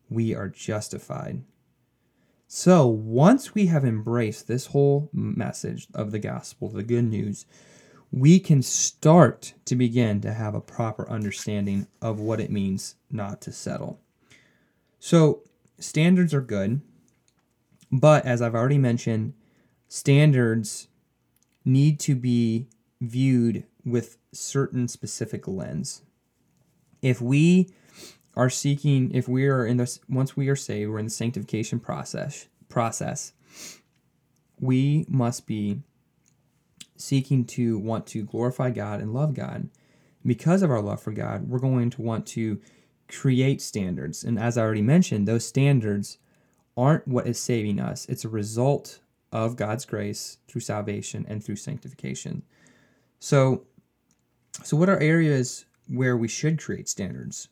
we 0.08 0.34
are 0.34 0.48
justified. 0.48 1.42
So 2.46 2.86
once 2.86 3.54
we 3.54 3.66
have 3.66 3.84
embraced 3.84 4.46
this 4.46 4.66
whole 4.66 5.10
message 5.12 5.88
of 5.94 6.12
the 6.12 6.18
gospel, 6.18 6.68
the 6.68 6.82
good 6.82 7.04
news, 7.04 7.46
we 8.12 8.38
can 8.38 8.62
start 8.62 9.54
to 9.64 9.74
begin 9.74 10.20
to 10.20 10.32
have 10.32 10.54
a 10.54 10.60
proper 10.60 11.08
understanding 11.10 11.88
of 12.00 12.20
what 12.20 12.40
it 12.40 12.52
means 12.52 12.94
not 13.10 13.40
to 13.40 13.52
settle. 13.52 13.98
So, 15.00 15.42
standards 15.80 16.32
are 16.32 16.40
good, 16.40 16.80
but 17.90 18.24
as 18.24 18.40
I've 18.40 18.54
already 18.54 18.78
mentioned, 18.78 19.34
standards 19.88 20.86
need 21.64 21.98
to 22.00 22.14
be 22.14 22.68
viewed 23.00 23.64
with 23.84 24.16
certain 24.32 24.86
specific 24.86 25.48
lens. 25.48 26.02
If 27.04 27.20
we 27.20 27.68
are 28.34 28.48
seeking, 28.48 29.12
if 29.12 29.28
we 29.28 29.46
are 29.46 29.66
in 29.66 29.76
this, 29.76 30.00
once 30.08 30.38
we 30.38 30.48
are 30.48 30.56
saved, 30.56 30.90
we're 30.90 30.98
in 30.98 31.04
the 31.04 31.10
sanctification 31.10 31.78
process. 31.78 32.48
Process. 32.70 33.34
We 34.58 35.04
must 35.06 35.46
be 35.46 35.82
seeking 36.96 37.44
to 37.44 37.78
want 37.78 38.06
to 38.06 38.24
glorify 38.24 38.70
God 38.70 39.02
and 39.02 39.12
love 39.12 39.34
God. 39.34 39.68
Because 40.24 40.62
of 40.62 40.70
our 40.70 40.80
love 40.80 41.02
for 41.02 41.12
God, 41.12 41.46
we're 41.46 41.58
going 41.58 41.90
to 41.90 42.00
want 42.00 42.26
to 42.28 42.58
create 43.06 43.60
standards. 43.60 44.24
And 44.24 44.38
as 44.38 44.56
I 44.56 44.62
already 44.62 44.80
mentioned, 44.80 45.28
those 45.28 45.46
standards 45.46 46.16
aren't 46.74 47.06
what 47.06 47.26
is 47.26 47.38
saving 47.38 47.80
us, 47.80 48.06
it's 48.06 48.24
a 48.24 48.30
result 48.30 49.00
of 49.30 49.56
God's 49.56 49.84
grace 49.84 50.38
through 50.48 50.62
salvation 50.62 51.26
and 51.28 51.44
through 51.44 51.56
sanctification. 51.56 52.44
So, 53.20 53.66
so 54.62 54.78
what 54.78 54.88
are 54.88 54.98
areas 55.00 55.66
where 55.88 56.16
we 56.16 56.28
should 56.28 56.60
create 56.60 56.88
standards? 56.88 57.48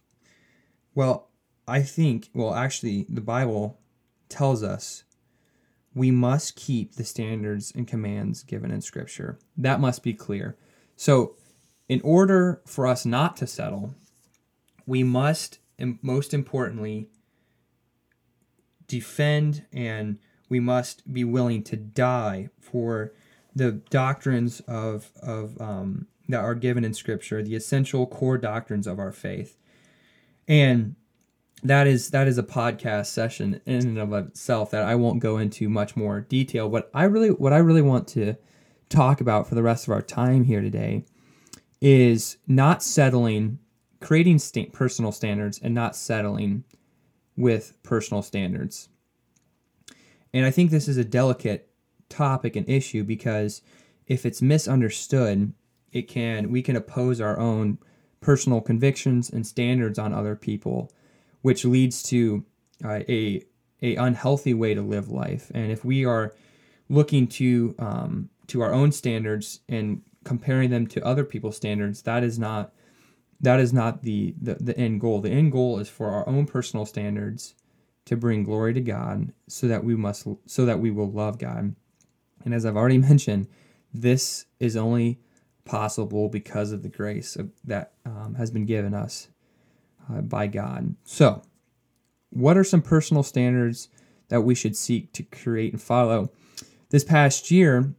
Well, 0.94 1.28
I 1.66 1.82
think, 1.82 2.30
well, 2.34 2.54
actually, 2.54 3.06
the 3.08 3.20
Bible 3.20 3.78
tells 4.28 4.62
us 4.62 5.04
we 5.94 6.10
must 6.10 6.56
keep 6.56 6.94
the 6.94 7.04
standards 7.04 7.72
and 7.74 7.86
commands 7.86 8.42
given 8.42 8.70
in 8.70 8.80
Scripture. 8.80 9.38
That 9.56 9.80
must 9.80 10.02
be 10.02 10.14
clear. 10.14 10.56
So, 10.96 11.36
in 11.88 12.00
order 12.02 12.62
for 12.66 12.86
us 12.86 13.04
not 13.04 13.36
to 13.38 13.46
settle, 13.46 13.94
we 14.86 15.02
must, 15.02 15.58
most 16.00 16.32
importantly, 16.32 17.08
defend 18.86 19.66
and 19.72 20.18
we 20.48 20.60
must 20.60 21.12
be 21.12 21.24
willing 21.24 21.62
to 21.64 21.76
die 21.76 22.48
for 22.60 23.12
the 23.54 23.72
doctrines 23.72 24.60
of, 24.60 25.10
of 25.22 25.60
um, 25.60 26.06
that 26.32 26.44
are 26.44 26.56
given 26.56 26.84
in 26.84 26.92
Scripture, 26.92 27.42
the 27.42 27.54
essential 27.54 28.06
core 28.06 28.36
doctrines 28.36 28.86
of 28.86 28.98
our 28.98 29.12
faith 29.12 29.56
and 30.48 30.96
that 31.62 31.86
is 31.86 32.10
that 32.10 32.26
is 32.26 32.38
a 32.38 32.42
podcast 32.42 33.06
session 33.06 33.60
in 33.66 33.86
and 33.86 33.98
of 33.98 34.12
itself 34.12 34.70
that 34.72 34.82
I 34.82 34.94
won't 34.94 35.20
go 35.20 35.38
into 35.38 35.68
much 35.68 35.96
more 35.96 36.20
detail. 36.20 36.68
What 36.68 36.90
I 36.92 37.04
really 37.04 37.30
what 37.30 37.52
I 37.52 37.58
really 37.58 37.82
want 37.82 38.08
to 38.08 38.34
talk 38.88 39.20
about 39.20 39.48
for 39.48 39.54
the 39.54 39.62
rest 39.62 39.86
of 39.86 39.92
our 39.92 40.02
time 40.02 40.44
here 40.44 40.60
today 40.60 41.04
is 41.80 42.36
not 42.46 42.82
settling, 42.82 43.58
creating 44.00 44.38
st- 44.38 44.72
personal 44.72 45.12
standards, 45.12 45.58
and 45.62 45.74
not 45.74 45.96
settling 45.96 46.64
with 47.36 47.74
personal 47.82 48.22
standards. 48.22 48.88
And 50.34 50.44
I 50.44 50.50
think 50.50 50.70
this 50.70 50.88
is 50.88 50.96
a 50.96 51.04
delicate 51.04 51.70
topic 52.08 52.56
and 52.56 52.68
issue 52.68 53.04
because 53.04 53.62
if 54.06 54.26
it's 54.26 54.42
misunderstood, 54.42 55.52
it 55.92 56.08
can 56.08 56.50
we 56.50 56.62
can 56.62 56.76
oppose 56.76 57.20
our 57.20 57.38
own 57.38 57.78
personal 58.20 58.60
convictions 58.60 59.30
and 59.30 59.46
standards 59.46 59.98
on 59.98 60.14
other 60.14 60.36
people, 60.36 60.90
which 61.42 61.64
leads 61.64 62.02
to 62.04 62.44
uh, 62.84 63.00
a 63.08 63.44
a 63.82 63.96
unhealthy 63.96 64.54
way 64.54 64.74
to 64.74 64.82
live 64.82 65.10
life. 65.10 65.50
And 65.54 65.70
if 65.70 65.84
we 65.84 66.04
are 66.04 66.34
looking 66.88 67.26
to 67.26 67.74
um, 67.78 68.30
to 68.46 68.60
our 68.62 68.72
own 68.72 68.92
standards 68.92 69.60
and 69.68 70.02
comparing 70.24 70.70
them 70.70 70.86
to 70.86 71.04
other 71.04 71.24
people's 71.24 71.56
standards, 71.56 72.02
that 72.02 72.22
is 72.22 72.38
not 72.38 72.72
that 73.40 73.60
is 73.60 73.72
not 73.72 74.02
the, 74.02 74.34
the 74.40 74.54
the 74.54 74.76
end 74.78 75.00
goal. 75.00 75.20
The 75.20 75.30
end 75.30 75.52
goal 75.52 75.78
is 75.78 75.88
for 75.88 76.10
our 76.10 76.26
own 76.28 76.46
personal 76.46 76.86
standards 76.86 77.54
to 78.04 78.16
bring 78.16 78.44
glory 78.44 78.72
to 78.74 78.80
God, 78.80 79.32
so 79.48 79.68
that 79.68 79.84
we 79.84 79.96
must 79.96 80.26
so 80.46 80.64
that 80.64 80.80
we 80.80 80.90
will 80.90 81.10
love 81.10 81.38
God. 81.38 81.74
And 82.44 82.54
as 82.54 82.64
I've 82.64 82.76
already 82.76 82.98
mentioned, 83.10 83.48
this 83.92 84.46
is 84.60 84.76
only 84.76 85.18
possible 85.64 86.28
because 86.28 86.72
of 86.72 86.82
the 86.82 86.88
grace 86.88 87.36
of, 87.36 87.50
that 87.64 87.92
um, 88.04 88.34
has 88.36 88.50
been 88.50 88.66
given 88.66 88.94
us 88.94 89.28
uh, 90.10 90.20
by 90.20 90.46
God. 90.46 90.94
So, 91.04 91.42
what 92.30 92.56
are 92.56 92.64
some 92.64 92.82
personal 92.82 93.22
standards 93.22 93.88
that 94.28 94.42
we 94.42 94.54
should 94.54 94.76
seek 94.76 95.12
to 95.12 95.22
create 95.22 95.72
and 95.72 95.82
follow? 95.82 96.30
This 96.90 97.04
past 97.04 97.50
year, 97.50 97.94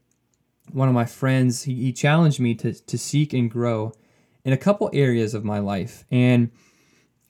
one 0.72 0.88
of 0.88 0.94
my 0.94 1.06
friends 1.06 1.64
he, 1.64 1.76
he 1.76 1.94
challenged 1.94 2.40
me 2.40 2.56
to, 2.56 2.74
to 2.74 2.98
seek 2.98 3.34
and 3.34 3.50
grow 3.50 3.94
in 4.44 4.54
a 4.54 4.58
couple 4.58 4.90
areas 4.94 5.34
of 5.34 5.46
my 5.46 5.60
life, 5.60 6.04
and 6.12 6.52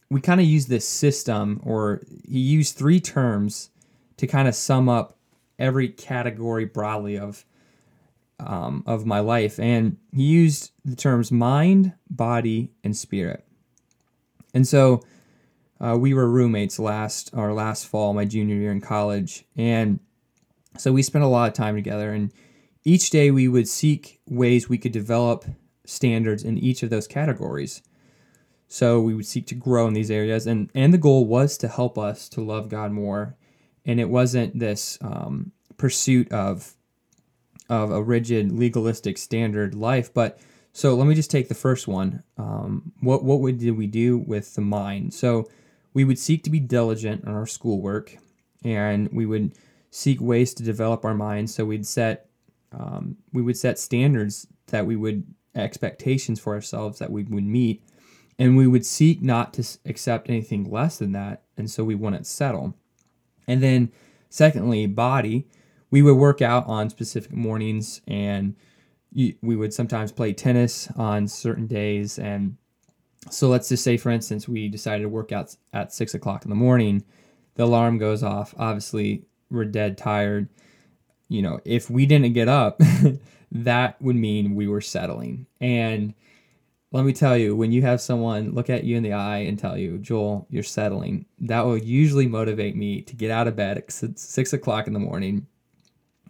we 0.10 0.22
kind 0.22 0.40
of 0.40 0.48
use 0.48 0.68
this 0.68 0.88
system, 0.88 1.60
or 1.64 2.02
he 2.28 2.40
used 2.40 2.76
three 2.76 3.00
terms 3.00 3.70
to 4.18 4.28
kind 4.28 4.48
of 4.48 4.56
sum 4.56 4.88
up 4.88 5.18
every 5.60 5.90
category 5.90 6.66
broadly 6.66 7.18
of 7.18 7.46
um, 8.46 8.84
of 8.86 9.06
my 9.06 9.20
life. 9.20 9.60
And 9.60 9.98
he 10.12 10.24
used 10.24 10.72
the 10.86 10.96
terms 10.96 11.32
mind, 11.32 11.94
body, 12.10 12.72
and 12.84 12.96
spirit. 12.96 13.46
And 14.54 14.68
so 14.68 15.04
uh, 15.80 15.98
we 15.98 16.14
were 16.14 16.30
roommates 16.30 16.80
last 16.80 17.32
or 17.34 17.54
last 17.54 17.88
fall, 17.88 18.14
my 18.14 18.26
junior 18.26 18.56
year 18.56 18.72
in 18.72 18.82
college, 18.82 19.46
and 19.58 20.00
so 20.78 20.92
we 20.92 21.04
spent 21.04 21.24
a 21.24 21.28
lot 21.28 21.48
of 21.48 21.54
time 21.54 21.76
together. 21.76 22.14
And 22.14 22.32
each 22.84 23.10
day 23.10 23.32
we 23.32 23.48
would 23.48 23.68
seek 23.68 24.20
ways 24.28 24.68
we 24.68 24.78
could 24.78 24.92
develop 24.92 25.46
standards 25.86 26.44
in 26.44 26.58
each 26.58 26.84
of 26.84 26.90
those 26.90 27.08
categories. 27.08 27.82
So 28.68 29.00
we 29.00 29.14
would 29.14 29.26
seek 29.26 29.46
to 29.48 29.56
grow 29.56 29.88
in 29.88 29.94
these 29.94 30.10
areas, 30.10 30.48
and 30.48 30.72
and 30.74 30.94
the 30.94 30.98
goal 30.98 31.26
was 31.26 31.58
to 31.60 31.68
help 31.68 31.98
us 31.98 32.28
to 32.30 32.42
love 32.42 32.70
God 32.70 32.92
more, 32.92 33.36
and 33.86 34.00
it 34.00 34.10
wasn't 34.10 34.58
this 34.58 34.98
um, 35.02 35.52
pursuit 35.78 36.32
of 36.32 36.76
of 37.70 37.92
a 37.92 38.04
rigid 38.04 38.52
legalistic 38.52 39.18
standard 39.18 39.76
life, 39.76 40.14
but 40.14 40.40
so 40.74 40.96
let 40.96 41.08
me 41.08 41.14
just 41.14 41.32
take 41.32 41.48
the 41.48 41.56
first 41.56 41.88
one. 41.88 42.24
Um, 42.38 42.92
what 43.00 43.24
what 43.24 43.40
would, 43.40 43.60
did 43.60 43.78
we 43.78 43.88
do 43.88 44.18
with 44.18 44.56
the 44.56 44.62
mind? 44.62 45.14
So 45.14 45.48
we 45.94 46.04
would 46.04 46.18
seek 46.18 46.44
to 46.44 46.50
be 46.50 46.60
diligent 46.60 47.26
on 47.28 47.34
our 47.34 47.46
schoolwork, 47.46 48.18
and 48.64 49.10
we 49.12 49.26
would 49.26 49.54
seek 49.92 50.20
ways 50.20 50.54
to 50.56 50.64
develop 50.64 51.06
our 51.06 51.14
minds. 51.14 51.54
So 51.54 51.66
we'd 51.66 51.86
set 51.86 52.28
um, 52.72 53.18
we 53.32 53.42
would 53.42 53.58
set 53.58 53.78
standards 53.78 54.48
that 54.68 54.86
we 54.86 54.96
would 54.96 55.24
expectations 55.56 56.40
for 56.40 56.54
ourselves 56.54 56.98
that 56.98 57.12
we 57.12 57.24
would 57.24 57.44
meet, 57.44 57.84
and 58.40 58.58
we 58.58 58.68
would 58.68 58.86
seek 58.86 59.22
not 59.22 59.54
to 59.54 59.78
accept 59.86 60.30
anything 60.30 60.70
less 60.70 60.98
than 60.98 61.12
that, 61.12 61.44
and 61.56 61.70
so 61.70 61.84
we 61.84 61.96
wouldn't 61.96 62.26
settle. 62.26 62.74
And 63.48 63.62
then, 63.62 63.92
secondly, 64.30 64.88
body, 64.88 65.48
we 65.94 66.02
would 66.02 66.16
work 66.16 66.42
out 66.42 66.66
on 66.66 66.90
specific 66.90 67.32
mornings 67.34 68.02
and 68.08 68.56
we 69.14 69.38
would 69.44 69.72
sometimes 69.72 70.12
play 70.12 70.34
tennis 70.34 70.90
on 70.96 71.28
certain 71.28 71.68
days. 71.68 72.18
And 72.18 72.58
so 73.30 73.48
let's 73.48 73.70
just 73.70 73.84
say, 73.84 73.98
for 73.98 74.10
instance, 74.10 74.48
we 74.48 74.70
decided 74.70 75.04
to 75.04 75.10
work 75.10 75.32
out 75.32 75.56
at 75.72 75.94
six 75.94 76.16
o'clock 76.16 76.46
in 76.46 76.50
the 76.50 76.56
morning. 76.56 77.04
The 77.54 77.66
alarm 77.66 78.00
goes 78.00 78.24
off. 78.24 78.56
Obviously, 78.58 79.28
we're 79.52 79.66
dead 79.66 79.96
tired. 79.96 80.50
You 81.30 81.44
know, 81.44 81.60
if 81.64 81.92
we 81.92 82.08
didn't 82.08 82.34
get 82.34 82.50
up, 82.50 82.82
that 83.52 84.02
would 84.02 84.16
mean 84.16 84.56
we 84.56 84.68
were 84.68 84.82
settling. 84.82 85.46
And 85.62 86.16
let 86.92 87.06
me 87.06 87.14
tell 87.14 87.38
you, 87.38 87.56
when 87.56 87.72
you 87.72 87.84
have 87.84 88.02
someone 88.02 88.56
look 88.56 88.72
at 88.72 88.84
you 88.84 88.98
in 88.98 89.04
the 89.04 89.14
eye 89.14 89.42
and 89.42 89.60
tell 89.60 89.78
you, 89.78 90.00
Joel, 90.00 90.48
you're 90.50 90.64
settling, 90.64 91.28
that 91.42 91.64
will 91.68 91.78
usually 91.78 92.26
motivate 92.26 92.76
me 92.76 93.04
to 93.04 93.16
get 93.16 93.30
out 93.30 93.48
of 93.48 93.56
bed 93.56 93.78
at 93.78 93.92
six 93.92 94.54
o'clock 94.54 94.88
in 94.88 94.94
the 94.94 95.00
morning 95.00 95.46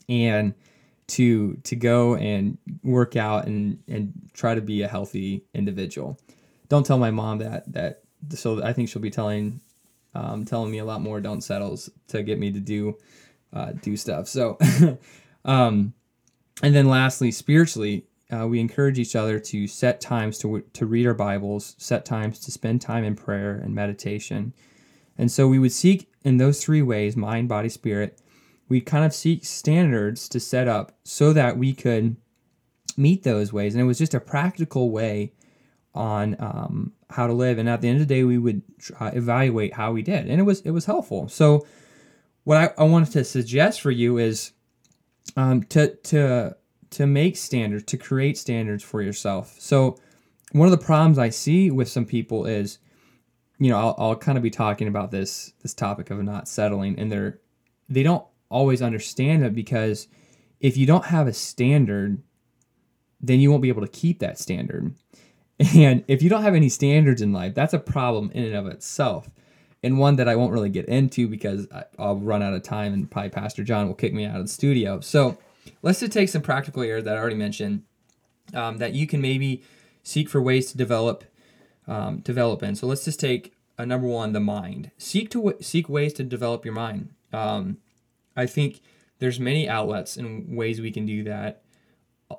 and 0.09 0.53
to 1.07 1.55
to 1.63 1.75
go 1.75 2.15
and 2.15 2.57
work 2.83 3.15
out 3.15 3.45
and 3.45 3.79
and 3.87 4.13
try 4.33 4.55
to 4.55 4.61
be 4.61 4.81
a 4.81 4.87
healthy 4.87 5.43
individual. 5.53 6.19
Don't 6.69 6.85
tell 6.85 6.97
my 6.97 7.11
mom 7.11 7.39
that 7.39 7.71
that 7.73 8.03
so 8.29 8.63
I 8.63 8.73
think 8.73 8.89
she'll 8.89 9.01
be 9.01 9.09
telling 9.09 9.61
um, 10.15 10.45
telling 10.45 10.71
me 10.71 10.77
a 10.77 10.85
lot 10.85 11.01
more 11.01 11.19
don't 11.19 11.41
settles 11.41 11.89
to 12.09 12.23
get 12.23 12.39
me 12.39 12.51
to 12.51 12.59
do 12.59 12.97
uh, 13.51 13.73
do 13.81 13.97
stuff. 13.97 14.27
So 14.27 14.57
um, 15.45 15.93
and 16.61 16.75
then 16.75 16.87
lastly, 16.87 17.31
spiritually, 17.31 18.05
uh, 18.31 18.47
we 18.47 18.59
encourage 18.59 18.99
each 18.99 19.15
other 19.15 19.39
to 19.39 19.67
set 19.67 19.99
times 19.99 20.37
to 20.39 20.63
to 20.73 20.85
read 20.85 21.05
our 21.05 21.13
Bibles, 21.13 21.75
set 21.77 22.05
times 22.05 22.39
to 22.39 22.51
spend 22.51 22.81
time 22.81 23.03
in 23.03 23.15
prayer 23.15 23.55
and 23.55 23.75
meditation. 23.75 24.53
And 25.17 25.31
so 25.31 25.47
we 25.47 25.59
would 25.59 25.71
seek 25.71 26.09
in 26.23 26.37
those 26.37 26.63
three 26.63 26.81
ways 26.81 27.15
mind, 27.15 27.49
body, 27.49 27.69
spirit 27.69 28.19
we 28.69 28.81
kind 28.81 29.05
of 29.05 29.13
seek 29.13 29.45
standards 29.45 30.27
to 30.29 30.39
set 30.39 30.67
up 30.67 30.93
so 31.03 31.33
that 31.33 31.57
we 31.57 31.73
could 31.73 32.15
meet 32.97 33.23
those 33.23 33.51
ways. 33.51 33.73
And 33.73 33.81
it 33.81 33.85
was 33.85 33.97
just 33.97 34.13
a 34.13 34.19
practical 34.19 34.91
way 34.91 35.33
on 35.93 36.35
um, 36.39 36.93
how 37.09 37.27
to 37.27 37.33
live. 37.33 37.57
And 37.57 37.69
at 37.69 37.81
the 37.81 37.87
end 37.87 38.01
of 38.01 38.07
the 38.07 38.13
day, 38.13 38.23
we 38.23 38.37
would 38.37 38.61
uh, 38.99 39.11
evaluate 39.13 39.73
how 39.73 39.91
we 39.91 40.01
did, 40.01 40.27
and 40.27 40.39
it 40.39 40.43
was 40.43 40.61
it 40.61 40.71
was 40.71 40.85
helpful. 40.85 41.27
So, 41.29 41.65
what 42.43 42.57
I, 42.57 42.81
I 42.81 42.83
wanted 42.83 43.11
to 43.11 43.23
suggest 43.23 43.81
for 43.81 43.91
you 43.91 44.17
is 44.17 44.51
um, 45.37 45.63
to 45.63 45.95
to 45.95 46.55
to 46.91 47.07
make 47.07 47.37
standards, 47.37 47.85
to 47.85 47.97
create 47.97 48.37
standards 48.37 48.83
for 48.83 49.01
yourself. 49.01 49.55
So, 49.59 49.97
one 50.51 50.67
of 50.67 50.71
the 50.71 50.83
problems 50.83 51.17
I 51.17 51.29
see 51.29 51.71
with 51.71 51.89
some 51.89 52.05
people 52.05 52.45
is, 52.45 52.79
you 53.59 53.69
know, 53.69 53.77
I'll, 53.77 53.95
I'll 53.97 54.15
kind 54.15 54.37
of 54.37 54.43
be 54.43 54.51
talking 54.51 54.87
about 54.87 55.11
this 55.11 55.53
this 55.61 55.73
topic 55.73 56.09
of 56.09 56.23
not 56.23 56.47
settling, 56.47 56.97
and 56.97 57.11
they're 57.11 57.39
they 57.89 58.03
don't 58.03 58.25
always 58.53 58.81
understand 58.81 59.43
it 59.43 59.53
because 59.53 60.07
if 60.59 60.77
you 60.77 60.85
don't 60.85 61.05
have 61.05 61.27
a 61.27 61.33
standard, 61.33 62.21
then 63.19 63.39
you 63.39 63.49
won't 63.49 63.61
be 63.61 63.69
able 63.69 63.81
to 63.81 63.87
keep 63.87 64.19
that 64.19 64.39
standard. 64.39 64.93
And 65.75 66.03
if 66.07 66.21
you 66.21 66.29
don't 66.29 66.41
have 66.41 66.55
any 66.55 66.67
standards 66.67 67.21
in 67.21 67.31
life, 67.31 67.53
that's 67.53 67.75
a 67.75 67.79
problem 67.79 68.31
in 68.33 68.43
and 68.43 68.55
of 68.55 68.67
itself. 68.67 69.29
And 69.83 69.99
one 69.99 70.15
that 70.15 70.27
I 70.27 70.35
won't 70.35 70.51
really 70.51 70.69
get 70.69 70.87
into 70.87 71.27
because 71.27 71.67
I'll 71.97 72.17
run 72.17 72.41
out 72.41 72.53
of 72.53 72.63
time 72.63 72.91
and 72.91 73.09
probably 73.09 73.29
Pastor 73.29 73.63
John 73.63 73.87
will 73.87 73.93
kick 73.93 74.13
me 74.13 74.25
out 74.25 74.37
of 74.37 74.45
the 74.45 74.51
studio. 74.51 74.99
So 74.99 75.37
let's 75.81 75.99
just 75.99 76.11
take 76.11 76.29
some 76.29 76.41
practical 76.41 76.81
areas 76.81 77.05
that 77.05 77.15
I 77.15 77.19
already 77.19 77.35
mentioned 77.35 77.83
um, 78.53 78.77
that 78.79 78.93
you 78.93 79.05
can 79.07 79.21
maybe 79.21 79.63
seek 80.01 80.27
for 80.27 80.41
ways 80.41 80.71
to 80.71 80.77
develop 80.77 81.23
um, 81.87 82.19
develop 82.19 82.63
in. 82.63 82.75
So 82.75 82.87
let's 82.87 83.05
just 83.05 83.19
take 83.19 83.53
a 83.77 83.83
uh, 83.83 83.85
number 83.85 84.07
one, 84.07 84.33
the 84.33 84.39
mind. 84.39 84.91
Seek 84.97 85.29
to 85.31 85.39
w- 85.39 85.61
seek 85.61 85.87
ways 85.87 86.13
to 86.13 86.23
develop 86.23 86.65
your 86.65 86.73
mind. 86.73 87.09
Um, 87.31 87.77
I 88.35 88.45
think 88.45 88.81
there's 89.19 89.39
many 89.39 89.67
outlets 89.69 90.17
and 90.17 90.55
ways 90.55 90.81
we 90.81 90.91
can 90.91 91.05
do 91.05 91.23
that. 91.23 91.63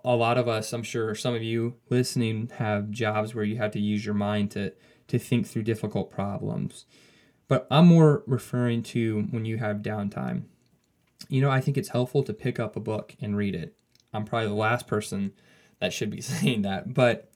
A 0.05 0.17
lot 0.17 0.39
of 0.39 0.49
us, 0.49 0.73
I'm 0.73 0.83
sure 0.83 1.15
some 1.15 1.35
of 1.35 1.43
you 1.43 1.75
listening 1.89 2.51
have 2.57 2.91
jobs 2.91 3.35
where 3.35 3.45
you 3.45 3.57
have 3.57 3.71
to 3.73 3.81
use 3.81 4.05
your 4.05 4.15
mind 4.15 4.51
to 4.53 4.73
to 5.07 5.19
think 5.19 5.47
through 5.47 5.63
difficult 5.63 6.11
problems. 6.11 6.87
But 7.47 7.67
I'm 7.71 7.87
more 7.87 8.23
referring 8.27 8.83
to 8.85 9.27
when 9.31 9.45
you 9.45 9.59
have 9.59 9.79
downtime. 9.79 10.45
You 11.29 11.43
know, 11.43 11.51
I 11.51 11.61
think 11.61 11.77
it's 11.77 11.91
helpful 11.91 12.23
to 12.23 12.33
pick 12.33 12.59
up 12.59 12.75
a 12.75 12.81
book 12.81 13.15
and 13.21 13.37
read 13.37 13.55
it. 13.55 13.77
I'm 14.13 14.25
probably 14.25 14.49
the 14.49 14.55
last 14.55 14.87
person 14.87 15.33
that 15.81 15.93
should 15.93 16.11
be 16.11 16.21
saying 16.23 16.63
that, 16.63 16.95
but 16.95 17.31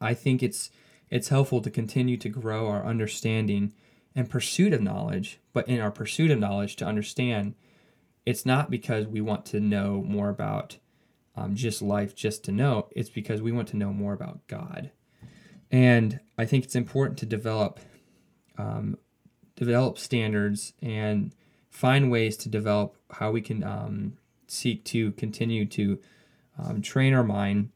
I 0.00 0.14
think 0.14 0.42
it's 0.42 0.70
it's 1.10 1.28
helpful 1.28 1.60
to 1.60 1.70
continue 1.70 2.16
to 2.16 2.28
grow 2.28 2.68
our 2.68 2.84
understanding 2.84 3.74
and 4.14 4.28
pursuit 4.28 4.72
of 4.72 4.82
knowledge, 4.82 5.40
but 5.52 5.68
in 5.68 5.80
our 5.80 5.90
pursuit 5.90 6.30
of 6.30 6.38
knowledge 6.38 6.76
to 6.76 6.84
understand, 6.84 7.54
it's 8.26 8.46
not 8.46 8.70
because 8.70 9.06
we 9.06 9.20
want 9.20 9.46
to 9.46 9.60
know 9.60 10.02
more 10.06 10.28
about 10.28 10.78
um, 11.34 11.54
just 11.54 11.80
life 11.80 12.14
just 12.14 12.44
to 12.44 12.52
know, 12.52 12.88
it's 12.92 13.08
because 13.08 13.40
we 13.40 13.52
want 13.52 13.68
to 13.68 13.76
know 13.76 13.92
more 13.92 14.12
about 14.12 14.46
God. 14.48 14.90
And 15.70 16.20
I 16.36 16.44
think 16.44 16.64
it's 16.64 16.76
important 16.76 17.18
to 17.20 17.26
develop 17.26 17.80
um, 18.58 18.98
develop 19.56 19.98
standards 19.98 20.74
and 20.82 21.34
find 21.70 22.10
ways 22.10 22.36
to 22.36 22.48
develop 22.50 22.96
how 23.10 23.30
we 23.30 23.40
can 23.40 23.64
um, 23.64 24.18
seek 24.46 24.84
to 24.84 25.12
continue 25.12 25.64
to 25.64 25.98
um, 26.58 26.82
train 26.82 27.14
our 27.14 27.24
mind 27.24 27.70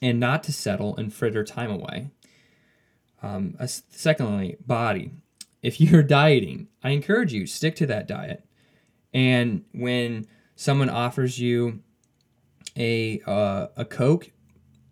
and 0.00 0.18
not 0.18 0.42
to 0.44 0.52
settle 0.52 0.96
and 0.96 1.12
fritter 1.12 1.44
time 1.44 1.70
away. 1.70 2.10
Um, 3.22 3.56
secondly, 3.66 4.56
body 4.64 5.12
if 5.62 5.80
you're 5.80 6.02
dieting, 6.20 6.68
I 6.82 6.90
encourage 6.90 7.32
you 7.32 7.46
stick 7.46 7.76
to 7.76 7.86
that 7.86 8.08
diet. 8.08 8.44
And 9.12 9.64
when 9.72 10.26
someone 10.56 10.90
offers 10.90 11.38
you 11.38 11.80
a 12.76 13.20
uh, 13.26 13.68
a 13.76 13.84
Coke, 13.84 14.30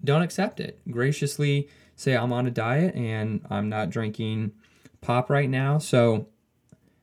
don't 0.03 0.23
accept 0.23 0.61
it. 0.61 0.81
Graciously 0.91 1.69
say 1.95 2.17
I'm 2.17 2.33
on 2.33 2.47
a 2.47 2.51
diet 2.51 2.95
and 2.95 3.45
I'm 3.51 3.69
not 3.69 3.91
drinking 3.91 4.53
pop 5.01 5.31
right 5.31 5.49
now. 5.49 5.79
So 5.79 6.29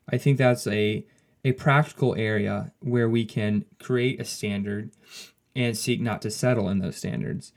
I 0.09 0.17
think 0.17 0.37
that's 0.37 0.67
a 0.67 1.05
a 1.45 1.51
practical 1.53 2.15
area 2.15 2.71
where 2.79 3.09
we 3.09 3.25
can 3.25 3.65
create 3.79 4.19
a 4.19 4.25
standard 4.25 4.91
and 5.55 5.77
seek 5.77 5.99
not 6.01 6.21
to 6.21 6.31
settle 6.31 6.69
in 6.69 6.79
those 6.79 6.95
standards. 6.95 7.51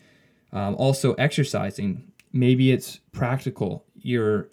Um, 0.53 0.75
also, 0.75 1.15
exercising. 1.15 2.13
Maybe 2.33 2.73
it's 2.73 3.01
practical. 3.13 3.85
You're 3.95 4.49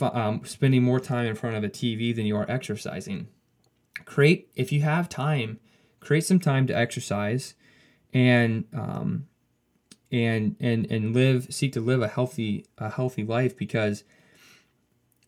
um, 0.00 0.44
spending 0.44 0.82
more 0.82 1.00
time 1.00 1.26
in 1.26 1.34
front 1.34 1.56
of 1.56 1.64
a 1.64 1.68
TV 1.68 2.14
than 2.14 2.26
you 2.26 2.36
are 2.36 2.50
exercising. 2.50 3.28
Create, 4.04 4.48
if 4.54 4.72
you 4.72 4.82
have 4.82 5.08
time, 5.08 5.60
create 6.00 6.24
some 6.24 6.40
time 6.40 6.66
to 6.66 6.76
exercise 6.76 7.54
and 8.12 8.64
um, 8.74 9.26
and 10.10 10.56
and 10.60 10.90
and 10.90 11.14
live 11.14 11.52
seek 11.52 11.72
to 11.72 11.80
live 11.80 12.02
a 12.02 12.08
healthy 12.08 12.66
a 12.78 12.90
healthy 12.90 13.24
life 13.24 13.56
because 13.56 14.04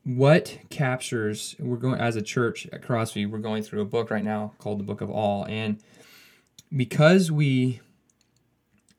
what 0.05 0.59
captures 0.69 1.57
we're 1.59 1.77
going 1.77 1.99
as 1.99 2.15
a 2.15 2.23
church 2.23 2.67
at 2.73 2.83
crossview 2.83 3.31
we're 3.31 3.39
going 3.39 3.63
through 3.63 3.81
a 3.81 3.87
book 3.87 4.11
right 4.11 4.25
now 4.25 4.53
called 4.59 4.79
the 4.79 4.85
book 4.85 5.01
of 5.01 5.11
all 5.11 5.47
and 5.47 5.81
because 6.77 7.33
we 7.33 7.81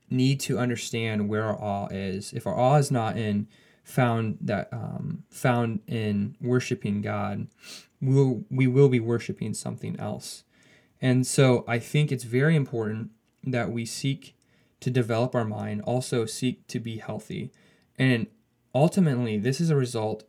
need 0.09 0.39
to 0.39 0.57
understand 0.57 1.29
where 1.29 1.43
our 1.43 1.61
awe 1.61 1.87
is 1.91 2.33
if 2.33 2.47
our 2.47 2.57
awe 2.57 2.77
is 2.77 2.89
not 2.89 3.15
in 3.17 3.47
found 3.85 4.39
that 4.41 4.67
um, 4.73 5.23
found 5.29 5.79
in 5.87 6.35
worshiping 6.41 7.01
God, 7.01 7.47
we'll, 8.01 8.43
we 8.49 8.67
will 8.67 8.89
be 8.89 8.99
worshiping 8.99 9.53
something 9.53 9.97
else. 9.99 10.43
And 11.01 11.25
so 11.25 11.63
I 11.67 11.79
think 11.79 12.11
it's 12.11 12.23
very 12.23 12.55
important 12.55 13.11
that 13.43 13.71
we 13.71 13.85
seek 13.85 14.35
to 14.79 14.89
develop 14.89 15.35
our 15.35 15.45
mind, 15.45 15.81
also 15.83 16.25
seek 16.25 16.67
to 16.67 16.79
be 16.79 16.97
healthy. 16.97 17.51
And 17.97 18.25
ultimately, 18.73 19.37
this 19.37 19.61
is 19.61 19.69
a 19.69 19.75
result 19.75 20.23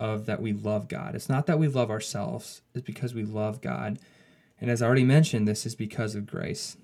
of 0.00 0.26
that 0.26 0.42
we 0.42 0.52
love 0.52 0.88
God. 0.88 1.14
It's 1.14 1.28
not 1.28 1.46
that 1.46 1.60
we 1.60 1.68
love 1.68 1.90
ourselves, 1.90 2.60
it's 2.74 2.84
because 2.84 3.14
we 3.14 3.22
love 3.24 3.60
God. 3.60 3.98
And 4.60 4.70
as 4.70 4.82
I 4.82 4.86
already 4.86 5.04
mentioned, 5.04 5.46
this 5.46 5.64
is 5.64 5.74
because 5.74 6.14
of 6.16 6.26
grace. 6.26 6.76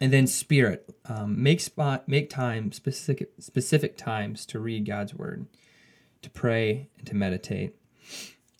And 0.00 0.12
then 0.12 0.26
spirit, 0.26 0.92
um, 1.06 1.40
make 1.42 1.60
spot, 1.60 2.08
make 2.08 2.28
time 2.28 2.72
specific 2.72 3.30
specific 3.38 3.96
times 3.96 4.44
to 4.46 4.58
read 4.58 4.86
God's 4.86 5.14
word. 5.14 5.46
to 6.22 6.30
pray, 6.30 6.88
and 6.96 7.06
to 7.06 7.14
meditate. 7.14 7.76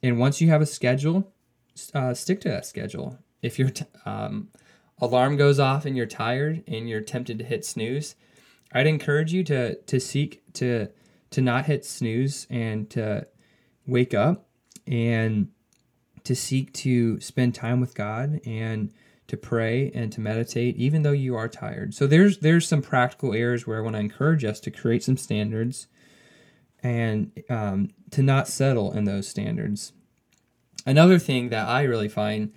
And 0.02 0.18
once 0.18 0.40
you 0.40 0.48
have 0.50 0.60
a 0.60 0.66
schedule, 0.66 1.32
uh, 1.94 2.12
stick 2.12 2.40
to 2.42 2.48
that 2.50 2.66
schedule. 2.66 3.18
If 3.40 3.58
your 3.58 3.70
t- 3.70 3.86
um, 4.04 4.48
alarm 5.00 5.36
goes 5.36 5.58
off 5.58 5.86
and 5.86 5.96
you're 5.96 6.06
tired 6.06 6.62
and 6.68 6.88
you're 6.88 7.00
tempted 7.00 7.38
to 7.38 7.44
hit 7.44 7.64
snooze, 7.64 8.16
I'd 8.72 8.86
encourage 8.86 9.32
you 9.32 9.42
to 9.44 9.76
to 9.76 9.98
seek 9.98 10.42
to 10.54 10.88
to 11.30 11.40
not 11.40 11.64
hit 11.66 11.84
snooze 11.84 12.46
and 12.50 12.88
to 12.90 13.26
wake 13.86 14.12
up 14.14 14.46
and 14.86 15.48
to 16.24 16.34
seek 16.34 16.72
to 16.74 17.18
spend 17.20 17.54
time 17.54 17.80
with 17.80 17.94
God 17.94 18.40
and 18.44 18.92
to 19.26 19.36
pray 19.36 19.90
and 19.94 20.12
to 20.12 20.20
meditate 20.20 20.76
even 20.76 21.02
though 21.02 21.12
you 21.12 21.34
are 21.34 21.48
tired. 21.48 21.94
So 21.94 22.06
there's 22.06 22.38
there's 22.38 22.68
some 22.68 22.82
practical 22.82 23.32
areas 23.32 23.66
where 23.66 23.78
I 23.78 23.80
want 23.80 23.96
to 23.96 24.00
encourage 24.00 24.44
us 24.44 24.60
to 24.60 24.70
create 24.70 25.02
some 25.02 25.16
standards 25.16 25.86
and 26.82 27.32
um, 27.48 27.90
to 28.10 28.22
not 28.22 28.46
settle 28.48 28.92
in 28.92 29.04
those 29.04 29.26
standards. 29.26 29.92
Another 30.86 31.18
thing 31.18 31.48
that 31.48 31.66
I 31.66 31.82
really 31.82 32.08
find 32.08 32.52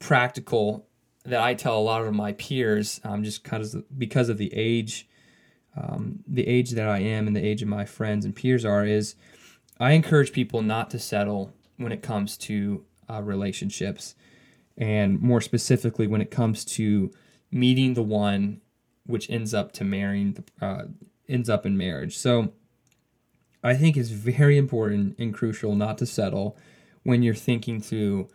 practical 0.00 0.88
that 1.24 1.40
I 1.40 1.54
tell 1.54 1.78
a 1.78 1.80
lot 1.80 2.02
of 2.04 2.14
my 2.14 2.32
peers, 2.32 3.00
um, 3.04 3.22
just 3.22 3.42
because 3.42 3.74
of, 3.74 3.98
because 3.98 4.28
of 4.28 4.38
the 4.38 4.52
age, 4.54 5.08
um, 5.76 6.24
the 6.26 6.46
age 6.48 6.70
that 6.72 6.88
I 6.88 6.98
am 6.98 7.26
and 7.26 7.36
the 7.36 7.44
age 7.44 7.62
of 7.62 7.68
my 7.68 7.84
friends 7.84 8.24
and 8.24 8.34
peers 8.34 8.64
are, 8.64 8.84
is 8.84 9.14
I 9.78 9.92
encourage 9.92 10.32
people 10.32 10.62
not 10.62 10.90
to 10.90 10.98
settle 10.98 11.52
when 11.76 11.92
it 11.92 12.02
comes 12.02 12.36
to 12.38 12.84
uh, 13.08 13.22
relationships, 13.22 14.14
and 14.76 15.20
more 15.20 15.40
specifically 15.40 16.06
when 16.06 16.20
it 16.20 16.30
comes 16.30 16.64
to 16.64 17.10
meeting 17.50 17.94
the 17.94 18.02
one 18.02 18.60
which 19.06 19.28
ends 19.28 19.52
up 19.52 19.72
to 19.72 19.84
marrying, 19.84 20.34
the, 20.34 20.64
uh, 20.64 20.84
ends 21.28 21.48
up 21.50 21.66
in 21.66 21.76
marriage. 21.76 22.16
So 22.16 22.52
I 23.62 23.74
think 23.74 23.96
it's 23.96 24.10
very 24.10 24.56
important 24.56 25.18
and 25.18 25.34
crucial 25.34 25.74
not 25.74 25.98
to 25.98 26.06
settle 26.06 26.56
when 27.02 27.22
you're 27.22 27.34
thinking 27.34 27.80
through 27.80 28.28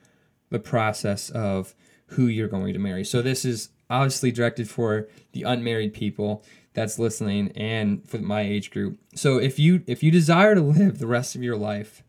the 0.50 0.60
process 0.60 1.30
of 1.30 1.74
who 2.08 2.28
you're 2.28 2.48
going 2.48 2.74
to 2.74 2.80
marry. 2.80 3.04
So 3.04 3.22
this 3.22 3.46
is 3.46 3.70
obviously 3.90 4.32
directed 4.32 4.70
for 4.70 5.08
the 5.32 5.44
unmarried 5.44 5.94
people 5.94 6.44
that's 6.74 7.00
listening 7.00 7.52
and 7.56 8.08
for 8.08 8.18
my 8.20 8.42
age 8.42 8.70
group. 8.70 9.00
So 9.16 9.38
if 9.38 9.58
you 9.58 9.84
if 9.88 10.04
you 10.04 10.12
desire 10.12 10.56
to 10.56 10.62
live 10.62 11.00
the 11.00 11.08
rest 11.08 11.36
of 11.36 11.44
your 11.44 11.58
life 11.58 12.04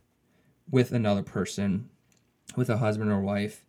with 0.70 0.92
another 0.92 1.22
person, 1.22 1.88
with 2.56 2.68
a 2.68 2.78
husband 2.78 3.10
or 3.10 3.20
wife, 3.20 3.64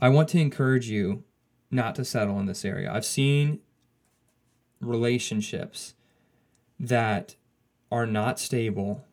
I 0.00 0.08
want 0.08 0.28
to 0.30 0.38
encourage 0.38 0.88
you 0.88 1.24
not 1.70 1.94
to 1.96 2.04
settle 2.04 2.38
in 2.38 2.46
this 2.46 2.64
area. 2.64 2.92
I've 2.92 3.04
seen 3.04 3.60
relationships 4.80 5.94
that 6.78 7.36
are 7.90 8.06
not 8.06 8.38
stable 8.38 9.04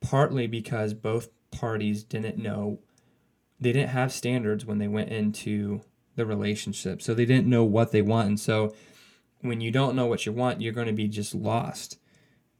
partly 0.00 0.46
because 0.46 0.94
both 0.94 1.28
parties 1.50 2.04
didn't 2.04 2.38
know 2.38 2.78
they 3.58 3.72
didn't 3.72 3.88
have 3.88 4.12
standards 4.12 4.66
when 4.66 4.78
they 4.78 4.88
went 4.88 5.08
into 5.08 5.80
the 6.14 6.26
relationship. 6.26 7.00
So 7.00 7.14
they 7.14 7.24
didn't 7.24 7.46
know 7.46 7.64
what 7.64 7.90
they 7.90 8.02
want. 8.02 8.28
And 8.28 8.40
so 8.40 8.74
when 9.40 9.60
you 9.60 9.70
don't 9.70 9.96
know 9.96 10.06
what 10.06 10.26
you 10.26 10.32
want, 10.32 10.60
you're 10.60 10.72
going 10.72 10.86
to 10.88 10.92
be 10.92 11.08
just 11.08 11.34
lost. 11.34 11.98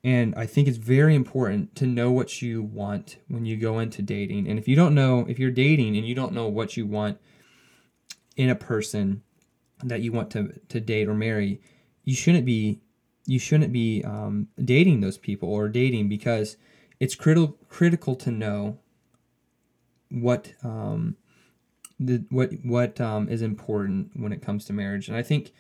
And 0.03 0.35
I 0.37 0.47
think 0.47 0.69
it's 0.69 0.79
very 0.79 1.15
important 1.15 1.75
to 1.77 1.87
know 1.87 2.11
what 2.11 2.41
you 2.41 2.63
want 2.63 3.19
when 3.29 3.45
you 3.45 3.57
go 3.57 3.79
into 3.79 4.03
dating. 4.03 4.49
And 4.49 4.59
if 4.59 4.69
you 4.69 4.77
don't 4.77 4.95
know, 4.95 5.27
if 5.29 5.39
you're 5.39 5.51
dating 5.51 5.97
and 5.97 6.07
you 6.07 6.15
don't 6.15 6.33
know 6.33 6.49
what 6.49 6.77
you 6.77 6.87
want 6.87 7.19
in 8.37 8.49
a 8.49 8.55
person 8.55 9.23
that 9.83 10.01
you 10.01 10.13
want 10.13 10.31
to, 10.31 10.53
to 10.69 10.81
date 10.81 11.09
or 11.09 11.15
marry, 11.15 11.61
you 12.05 12.15
shouldn't 12.15 12.45
be 12.45 12.81
you 13.29 13.41
shouldn't 13.41 13.73
be 13.73 14.05
um, 14.05 14.47
dating 14.65 15.01
those 15.01 15.19
people 15.19 15.49
or 15.49 15.69
dating 15.69 16.09
because 16.09 16.57
it's 17.01 17.17
critical 17.17 17.59
critical 17.69 18.15
to 18.15 18.31
know 18.31 18.79
what 20.11 20.53
um, 20.63 21.17
the 21.99 22.25
what 22.31 22.53
what 22.63 23.01
um, 23.01 23.29
is 23.29 23.43
important 23.43 24.11
when 24.15 24.33
it 24.33 24.43
comes 24.43 24.65
to 24.67 24.73
marriage. 24.73 25.09
And 25.09 25.17
I 25.17 25.23
think 25.23 25.53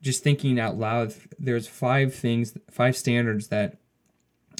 just 0.00 0.22
thinking 0.22 0.60
out 0.60 0.76
loud, 0.76 1.14
there's 1.38 1.66
five 1.66 2.14
things, 2.14 2.56
five 2.70 2.96
standards 2.96 3.48
that 3.48 3.78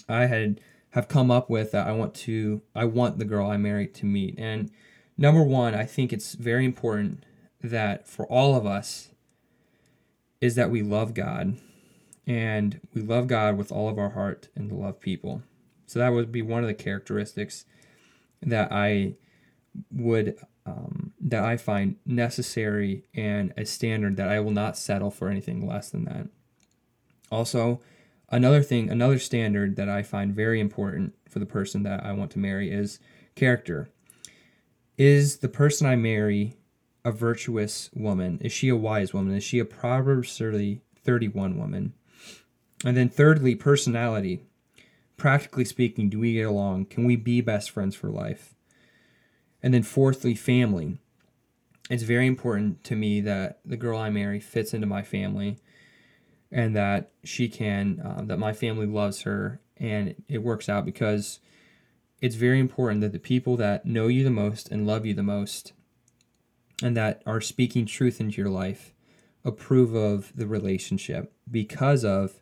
I 0.08 0.26
had 0.26 0.60
have 0.90 1.08
come 1.08 1.30
up 1.30 1.50
with 1.50 1.72
that 1.72 1.86
I 1.86 1.92
want 1.92 2.14
to 2.14 2.62
I 2.74 2.84
want 2.84 3.18
the 3.18 3.24
girl 3.24 3.48
I 3.48 3.56
marry 3.56 3.86
to 3.86 4.06
meet. 4.06 4.34
And 4.38 4.70
number 5.16 5.42
one, 5.42 5.74
I 5.74 5.84
think 5.84 6.12
it's 6.12 6.34
very 6.34 6.64
important 6.64 7.24
that 7.64 8.06
for 8.06 8.26
all 8.26 8.54
of 8.54 8.66
us 8.66 9.08
is 10.40 10.54
that 10.54 10.70
we 10.70 10.82
love 10.82 11.14
God 11.14 11.56
and 12.26 12.80
we 12.92 13.00
love 13.00 13.26
God 13.26 13.56
with 13.56 13.72
all 13.72 13.88
of 13.88 13.98
our 13.98 14.10
heart 14.10 14.48
and 14.54 14.68
to 14.68 14.74
love 14.74 15.00
people. 15.00 15.42
So 15.86 15.98
that 15.98 16.12
would 16.12 16.30
be 16.30 16.42
one 16.42 16.62
of 16.62 16.68
the 16.68 16.74
characteristics 16.74 17.64
that 18.42 18.70
I 18.70 19.14
would 19.90 20.36
um, 20.66 21.12
that 21.20 21.44
I 21.44 21.56
find 21.56 21.96
necessary 22.06 23.04
and 23.14 23.52
a 23.56 23.66
standard 23.66 24.16
that 24.16 24.28
I 24.28 24.40
will 24.40 24.50
not 24.50 24.78
settle 24.78 25.10
for 25.10 25.28
anything 25.28 25.66
less 25.66 25.90
than 25.90 26.04
that. 26.04 26.28
Also, 27.30 27.80
another 28.30 28.62
thing, 28.62 28.88
another 28.88 29.18
standard 29.18 29.76
that 29.76 29.88
I 29.88 30.02
find 30.02 30.34
very 30.34 30.60
important 30.60 31.14
for 31.28 31.38
the 31.38 31.46
person 31.46 31.82
that 31.82 32.04
I 32.04 32.12
want 32.12 32.30
to 32.32 32.38
marry 32.38 32.70
is 32.70 32.98
character. 33.34 33.88
Is 34.96 35.38
the 35.38 35.48
person 35.48 35.86
I 35.86 35.96
marry 35.96 36.56
a 37.04 37.12
virtuous 37.12 37.90
woman? 37.94 38.38
Is 38.40 38.52
she 38.52 38.68
a 38.68 38.76
wise 38.76 39.12
woman? 39.12 39.34
Is 39.34 39.44
she 39.44 39.58
a 39.58 39.64
Proverbs 39.64 40.36
30, 40.38 40.80
31 41.02 41.58
woman? 41.58 41.92
And 42.84 42.96
then 42.96 43.08
thirdly, 43.08 43.54
personality. 43.54 44.40
Practically 45.16 45.64
speaking, 45.64 46.08
do 46.08 46.18
we 46.18 46.34
get 46.34 46.42
along? 46.42 46.86
Can 46.86 47.04
we 47.04 47.16
be 47.16 47.40
best 47.40 47.70
friends 47.70 47.94
for 47.94 48.08
life? 48.08 48.54
And 49.62 49.72
then 49.72 49.82
fourthly, 49.82 50.34
family. 50.34 50.98
It's 51.90 52.02
very 52.02 52.26
important 52.26 52.82
to 52.84 52.96
me 52.96 53.20
that 53.20 53.60
the 53.64 53.76
girl 53.76 53.98
I 53.98 54.10
marry 54.10 54.40
fits 54.40 54.74
into 54.74 54.86
my 54.86 55.02
family 55.02 55.58
and 56.50 56.74
that 56.74 57.10
she 57.22 57.48
can, 57.48 58.00
uh, 58.00 58.22
that 58.24 58.38
my 58.38 58.52
family 58.52 58.86
loves 58.86 59.22
her 59.22 59.60
and 59.76 60.14
it 60.28 60.38
works 60.38 60.68
out 60.68 60.84
because 60.84 61.40
it's 62.20 62.36
very 62.36 62.58
important 62.58 63.00
that 63.02 63.12
the 63.12 63.18
people 63.18 63.56
that 63.58 63.84
know 63.84 64.06
you 64.06 64.24
the 64.24 64.30
most 64.30 64.70
and 64.70 64.86
love 64.86 65.04
you 65.04 65.14
the 65.14 65.22
most 65.22 65.72
and 66.82 66.96
that 66.96 67.22
are 67.26 67.40
speaking 67.40 67.86
truth 67.86 68.20
into 68.20 68.40
your 68.40 68.50
life 68.50 68.92
approve 69.44 69.94
of 69.94 70.32
the 70.34 70.46
relationship 70.46 71.32
because 71.50 72.04
of 72.04 72.40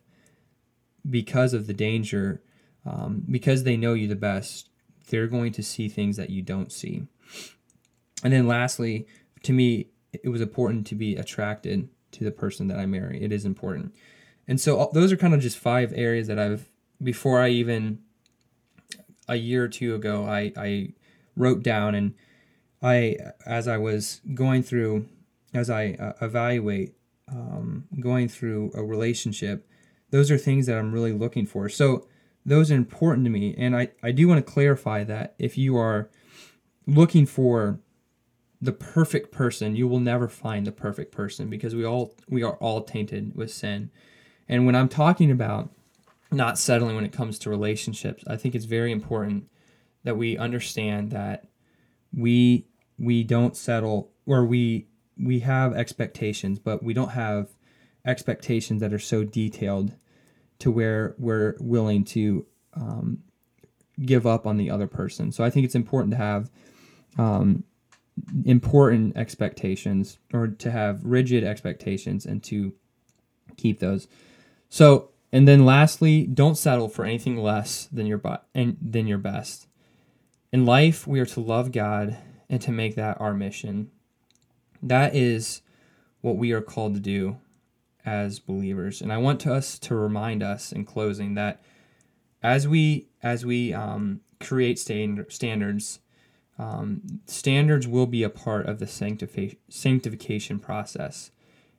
because 1.09 1.53
of 1.53 1.67
the 1.67 1.73
danger, 1.73 2.41
um, 2.85 3.23
because 3.29 3.63
they 3.63 3.75
know 3.75 3.93
you 3.93 4.07
the 4.07 4.15
best, 4.15 4.69
they're 5.09 5.27
going 5.27 5.51
to 5.51 5.61
see 5.61 5.89
things 5.89 6.15
that 6.15 6.29
you 6.29 6.41
don't 6.41 6.71
see. 6.71 7.03
And 8.23 8.31
then 8.31 8.47
lastly, 8.47 9.05
to 9.43 9.51
me, 9.51 9.87
it 10.13 10.29
was 10.29 10.39
important 10.39 10.87
to 10.87 10.95
be 10.95 11.17
attracted 11.17 11.89
to 12.11 12.23
the 12.23 12.31
person 12.31 12.67
that 12.67 12.79
I 12.79 12.85
marry. 12.85 13.21
It 13.21 13.33
is 13.33 13.43
important. 13.43 13.93
And 14.47 14.61
so 14.61 14.89
those 14.93 15.11
are 15.11 15.17
kind 15.17 15.33
of 15.33 15.41
just 15.41 15.57
five 15.57 15.91
areas 15.93 16.27
that 16.27 16.39
I've, 16.39 16.69
before 17.01 17.41
I 17.41 17.49
even, 17.49 17.99
a 19.27 19.35
year 19.35 19.63
or 19.63 19.67
two 19.67 19.95
ago, 19.95 20.25
I, 20.25 20.53
I 20.55 20.93
wrote 21.35 21.63
down 21.63 21.95
and 21.95 22.13
I, 22.83 23.17
as 23.45 23.67
I 23.67 23.77
was 23.77 24.21
going 24.33 24.61
through, 24.61 25.07
as 25.53 25.69
I 25.69 25.95
uh, 25.99 26.13
evaluate 26.21 26.95
um, 27.29 27.85
going 27.99 28.27
through 28.27 28.71
a 28.75 28.83
relationship, 28.83 29.67
those 30.11 30.29
are 30.29 30.37
things 30.37 30.67
that 30.67 30.77
I'm 30.77 30.91
really 30.91 31.13
looking 31.13 31.45
for. 31.45 31.69
So 31.69 32.07
those 32.45 32.71
are 32.71 32.75
important 32.75 33.25
to 33.25 33.31
me. 33.31 33.55
And 33.57 33.75
I, 33.75 33.89
I 34.03 34.11
do 34.11 34.27
want 34.27 34.45
to 34.45 34.51
clarify 34.51 35.03
that 35.05 35.33
if 35.39 35.57
you 35.57 35.77
are 35.77 36.09
looking 36.85 37.25
for 37.25 37.79
the 38.61 38.73
perfect 38.73 39.31
person, 39.31 39.75
you 39.75 39.87
will 39.87 39.99
never 39.99 40.27
find 40.27 40.67
the 40.67 40.71
perfect 40.71 41.11
person 41.11 41.49
because 41.49 41.75
we 41.75 41.85
all 41.85 42.15
we 42.29 42.43
are 42.43 42.55
all 42.55 42.83
tainted 42.83 43.35
with 43.35 43.51
sin. 43.51 43.91
And 44.47 44.65
when 44.65 44.75
I'm 44.75 44.89
talking 44.89 45.31
about 45.31 45.69
not 46.31 46.57
settling 46.57 46.95
when 46.95 47.05
it 47.05 47.11
comes 47.11 47.39
to 47.39 47.49
relationships, 47.49 48.23
I 48.27 48.35
think 48.35 48.55
it's 48.55 48.65
very 48.65 48.91
important 48.91 49.49
that 50.03 50.17
we 50.17 50.37
understand 50.37 51.11
that 51.11 51.45
we 52.15 52.67
we 53.03 53.23
don't 53.23 53.55
settle 53.55 54.11
or 54.25 54.45
we 54.45 54.87
we 55.17 55.39
have 55.41 55.73
expectations, 55.73 56.59
but 56.59 56.81
we 56.81 56.93
don't 56.93 57.11
have 57.11 57.49
expectations 58.05 58.81
that 58.81 58.93
are 58.93 58.99
so 58.99 59.23
detailed 59.23 59.93
to 60.59 60.71
where 60.71 61.15
we're 61.17 61.55
willing 61.59 62.03
to 62.03 62.45
um, 62.73 63.19
give 64.03 64.25
up 64.25 64.47
on 64.47 64.57
the 64.57 64.69
other 64.69 64.87
person. 64.87 65.31
So 65.31 65.43
I 65.43 65.49
think 65.49 65.65
it's 65.65 65.75
important 65.75 66.11
to 66.11 66.17
have 66.17 66.49
um, 67.17 67.63
important 68.45 69.15
expectations 69.17 70.17
or 70.33 70.47
to 70.47 70.71
have 70.71 71.03
rigid 71.03 71.43
expectations 71.43 72.25
and 72.25 72.43
to 72.43 72.73
keep 73.57 73.79
those. 73.79 74.07
So 74.69 75.09
and 75.31 75.47
then 75.47 75.65
lastly, 75.65 76.27
don't 76.27 76.57
settle 76.57 76.89
for 76.89 77.05
anything 77.05 77.37
less 77.37 77.85
than 77.91 78.05
your 78.05 78.19
but 78.19 78.47
and 78.53 78.77
than 78.81 79.07
your 79.07 79.17
best. 79.17 79.67
In 80.51 80.65
life, 80.65 81.07
we 81.07 81.19
are 81.19 81.25
to 81.25 81.39
love 81.39 81.71
God 81.71 82.17
and 82.53 82.61
to 82.61 82.71
make 82.71 82.93
that 82.93 83.19
our 83.19 83.33
mission. 83.33 83.89
That 84.79 85.15
is 85.15 85.63
what 86.21 86.37
we 86.37 86.51
are 86.51 86.61
called 86.61 86.93
to 86.93 86.99
do 86.99 87.37
as 88.05 88.37
believers. 88.37 89.01
And 89.01 89.11
I 89.11 89.17
want 89.17 89.47
us 89.47 89.79
to 89.79 89.95
remind 89.95 90.43
us 90.43 90.71
in 90.71 90.85
closing 90.85 91.33
that 91.33 91.63
as 92.43 92.67
we 92.67 93.07
as 93.23 93.43
we 93.43 93.73
um, 93.73 94.21
create 94.39 94.77
stand, 94.77 95.25
standards, 95.29 95.99
um, 96.59 97.21
standards 97.25 97.87
will 97.87 98.05
be 98.05 98.21
a 98.21 98.29
part 98.29 98.67
of 98.67 98.77
the 98.77 98.85
sanctification 98.85 99.57
sanctification 99.67 100.59
process. 100.59 101.31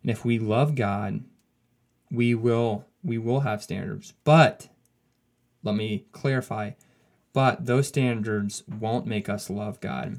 And 0.03 0.11
if 0.11 0.25
we 0.25 0.41
love 0.41 0.75
God, 0.75 1.23
we 2.11 2.35
will 2.35 2.85
we 3.05 3.17
will 3.17 3.41
have 3.41 3.63
standards. 3.63 4.13
But 4.25 4.71
let 5.63 5.77
me 5.77 6.07
clarify, 6.11 6.73
but 7.33 7.65
those 7.65 7.87
standards 7.87 8.65
won't 8.67 9.07
make 9.07 9.29
us 9.29 9.49
love 9.49 9.81
God. 9.81 10.19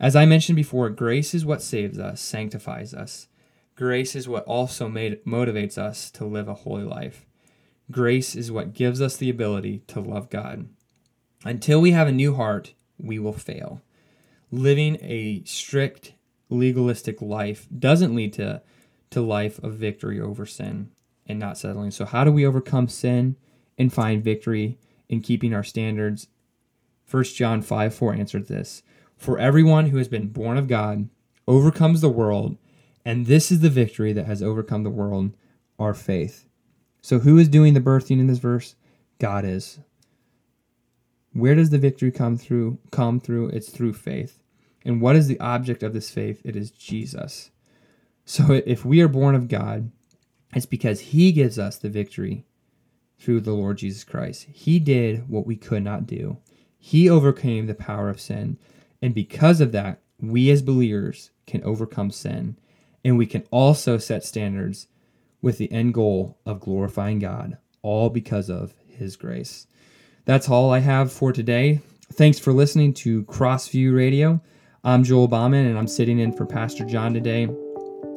As 0.00 0.14
I 0.14 0.26
mentioned 0.26 0.56
before, 0.56 0.90
grace 0.90 1.34
is 1.34 1.44
what 1.44 1.62
saves 1.62 1.98
us, 1.98 2.20
sanctifies 2.20 2.94
us. 2.94 3.28
Grace 3.74 4.14
is 4.14 4.28
what 4.28 4.44
also 4.44 4.88
made, 4.88 5.24
motivates 5.24 5.76
us 5.76 6.10
to 6.12 6.24
live 6.24 6.48
a 6.48 6.54
holy 6.54 6.84
life. 6.84 7.26
Grace 7.90 8.36
is 8.36 8.52
what 8.52 8.74
gives 8.74 9.00
us 9.00 9.16
the 9.16 9.30
ability 9.30 9.82
to 9.88 10.00
love 10.00 10.30
God. 10.30 10.68
Until 11.44 11.80
we 11.80 11.92
have 11.92 12.06
a 12.06 12.12
new 12.12 12.34
heart, 12.34 12.74
we 12.98 13.18
will 13.18 13.32
fail. 13.32 13.80
Living 14.50 14.98
a 15.00 15.42
strict, 15.44 16.14
legalistic 16.48 17.20
life 17.20 17.66
doesn't 17.76 18.14
lead 18.14 18.32
to, 18.34 18.62
to 19.10 19.20
life 19.20 19.62
of 19.62 19.74
victory 19.74 20.20
over 20.20 20.46
sin 20.46 20.90
and 21.26 21.38
not 21.38 21.58
settling. 21.58 21.90
So, 21.90 22.04
how 22.04 22.24
do 22.24 22.32
we 22.32 22.46
overcome 22.46 22.88
sin 22.88 23.36
and 23.76 23.92
find 23.92 24.22
victory 24.22 24.78
in 25.08 25.20
keeping 25.20 25.54
our 25.54 25.64
standards? 25.64 26.28
1 27.10 27.24
John 27.24 27.62
5 27.62 27.94
4 27.94 28.14
answered 28.14 28.48
this. 28.48 28.82
For 29.18 29.38
everyone 29.38 29.86
who 29.86 29.98
has 29.98 30.08
been 30.08 30.28
born 30.28 30.56
of 30.56 30.68
God 30.68 31.08
overcomes 31.46 32.00
the 32.00 32.08
world, 32.08 32.56
and 33.04 33.26
this 33.26 33.50
is 33.50 33.60
the 33.60 33.68
victory 33.68 34.12
that 34.12 34.26
has 34.26 34.42
overcome 34.42 34.84
the 34.84 34.90
world, 34.90 35.34
our 35.78 35.92
faith. 35.92 36.46
So, 37.02 37.18
who 37.18 37.36
is 37.36 37.48
doing 37.48 37.74
the 37.74 37.80
birthing 37.80 38.20
in 38.20 38.28
this 38.28 38.38
verse? 38.38 38.76
God 39.18 39.44
is. 39.44 39.80
Where 41.32 41.56
does 41.56 41.70
the 41.70 41.78
victory 41.78 42.12
come 42.12 42.38
through? 42.38 42.78
Come 42.90 43.18
through? 43.18 43.48
It's 43.48 43.70
through 43.70 43.94
faith. 43.94 44.40
And 44.84 45.00
what 45.00 45.16
is 45.16 45.26
the 45.26 45.40
object 45.40 45.82
of 45.82 45.92
this 45.92 46.10
faith? 46.10 46.40
It 46.44 46.56
is 46.56 46.70
Jesus. 46.70 47.50
So, 48.24 48.52
if 48.66 48.84
we 48.84 49.00
are 49.00 49.08
born 49.08 49.34
of 49.34 49.48
God, 49.48 49.90
it's 50.54 50.66
because 50.66 51.00
He 51.00 51.32
gives 51.32 51.58
us 51.58 51.76
the 51.76 51.88
victory 51.88 52.44
through 53.18 53.40
the 53.40 53.52
Lord 53.52 53.78
Jesus 53.78 54.04
Christ. 54.04 54.46
He 54.52 54.78
did 54.78 55.28
what 55.28 55.46
we 55.46 55.56
could 55.56 55.82
not 55.82 56.06
do. 56.06 56.36
He 56.78 57.10
overcame 57.10 57.66
the 57.66 57.74
power 57.74 58.08
of 58.08 58.20
sin. 58.20 58.58
And 59.00 59.14
because 59.14 59.60
of 59.60 59.72
that, 59.72 60.00
we 60.20 60.50
as 60.50 60.62
believers 60.62 61.30
can 61.46 61.62
overcome 61.64 62.10
sin. 62.10 62.58
And 63.04 63.16
we 63.16 63.26
can 63.26 63.44
also 63.50 63.98
set 63.98 64.24
standards 64.24 64.88
with 65.40 65.58
the 65.58 65.70
end 65.70 65.94
goal 65.94 66.38
of 66.44 66.60
glorifying 66.60 67.20
God, 67.20 67.58
all 67.82 68.10
because 68.10 68.50
of 68.50 68.74
His 68.86 69.16
grace. 69.16 69.66
That's 70.24 70.48
all 70.48 70.72
I 70.72 70.80
have 70.80 71.12
for 71.12 71.32
today. 71.32 71.80
Thanks 72.12 72.38
for 72.38 72.52
listening 72.52 72.92
to 72.94 73.24
Crossview 73.24 73.94
Radio. 73.94 74.40
I'm 74.82 75.04
Joel 75.04 75.28
Bauman, 75.28 75.66
and 75.66 75.78
I'm 75.78 75.86
sitting 75.86 76.18
in 76.18 76.32
for 76.32 76.44
Pastor 76.44 76.84
John 76.84 77.14
today. 77.14 77.46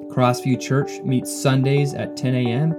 Crossview 0.10 0.60
Church 0.60 1.00
meets 1.04 1.42
Sundays 1.42 1.94
at 1.94 2.18
10 2.18 2.36
a.m. 2.36 2.72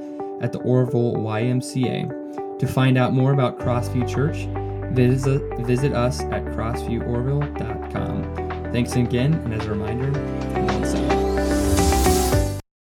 at 0.43 0.53
the 0.53 0.59
Orrville 0.61 1.17
YMCA. 1.17 2.59
To 2.59 2.67
find 2.67 2.99
out 2.99 3.13
more 3.13 3.33
about 3.33 3.59
Crossview 3.59 4.09
Church, 4.09 4.47
visit, 4.93 5.43
visit 5.67 5.93
us 5.93 6.21
at 6.21 6.45
crossvieworrville.com. 6.47 8.73
Thanks 8.73 8.97
again, 8.97 9.35
and 9.35 9.55
as 9.55 9.65
a 9.67 9.71
remander, 9.71 10.11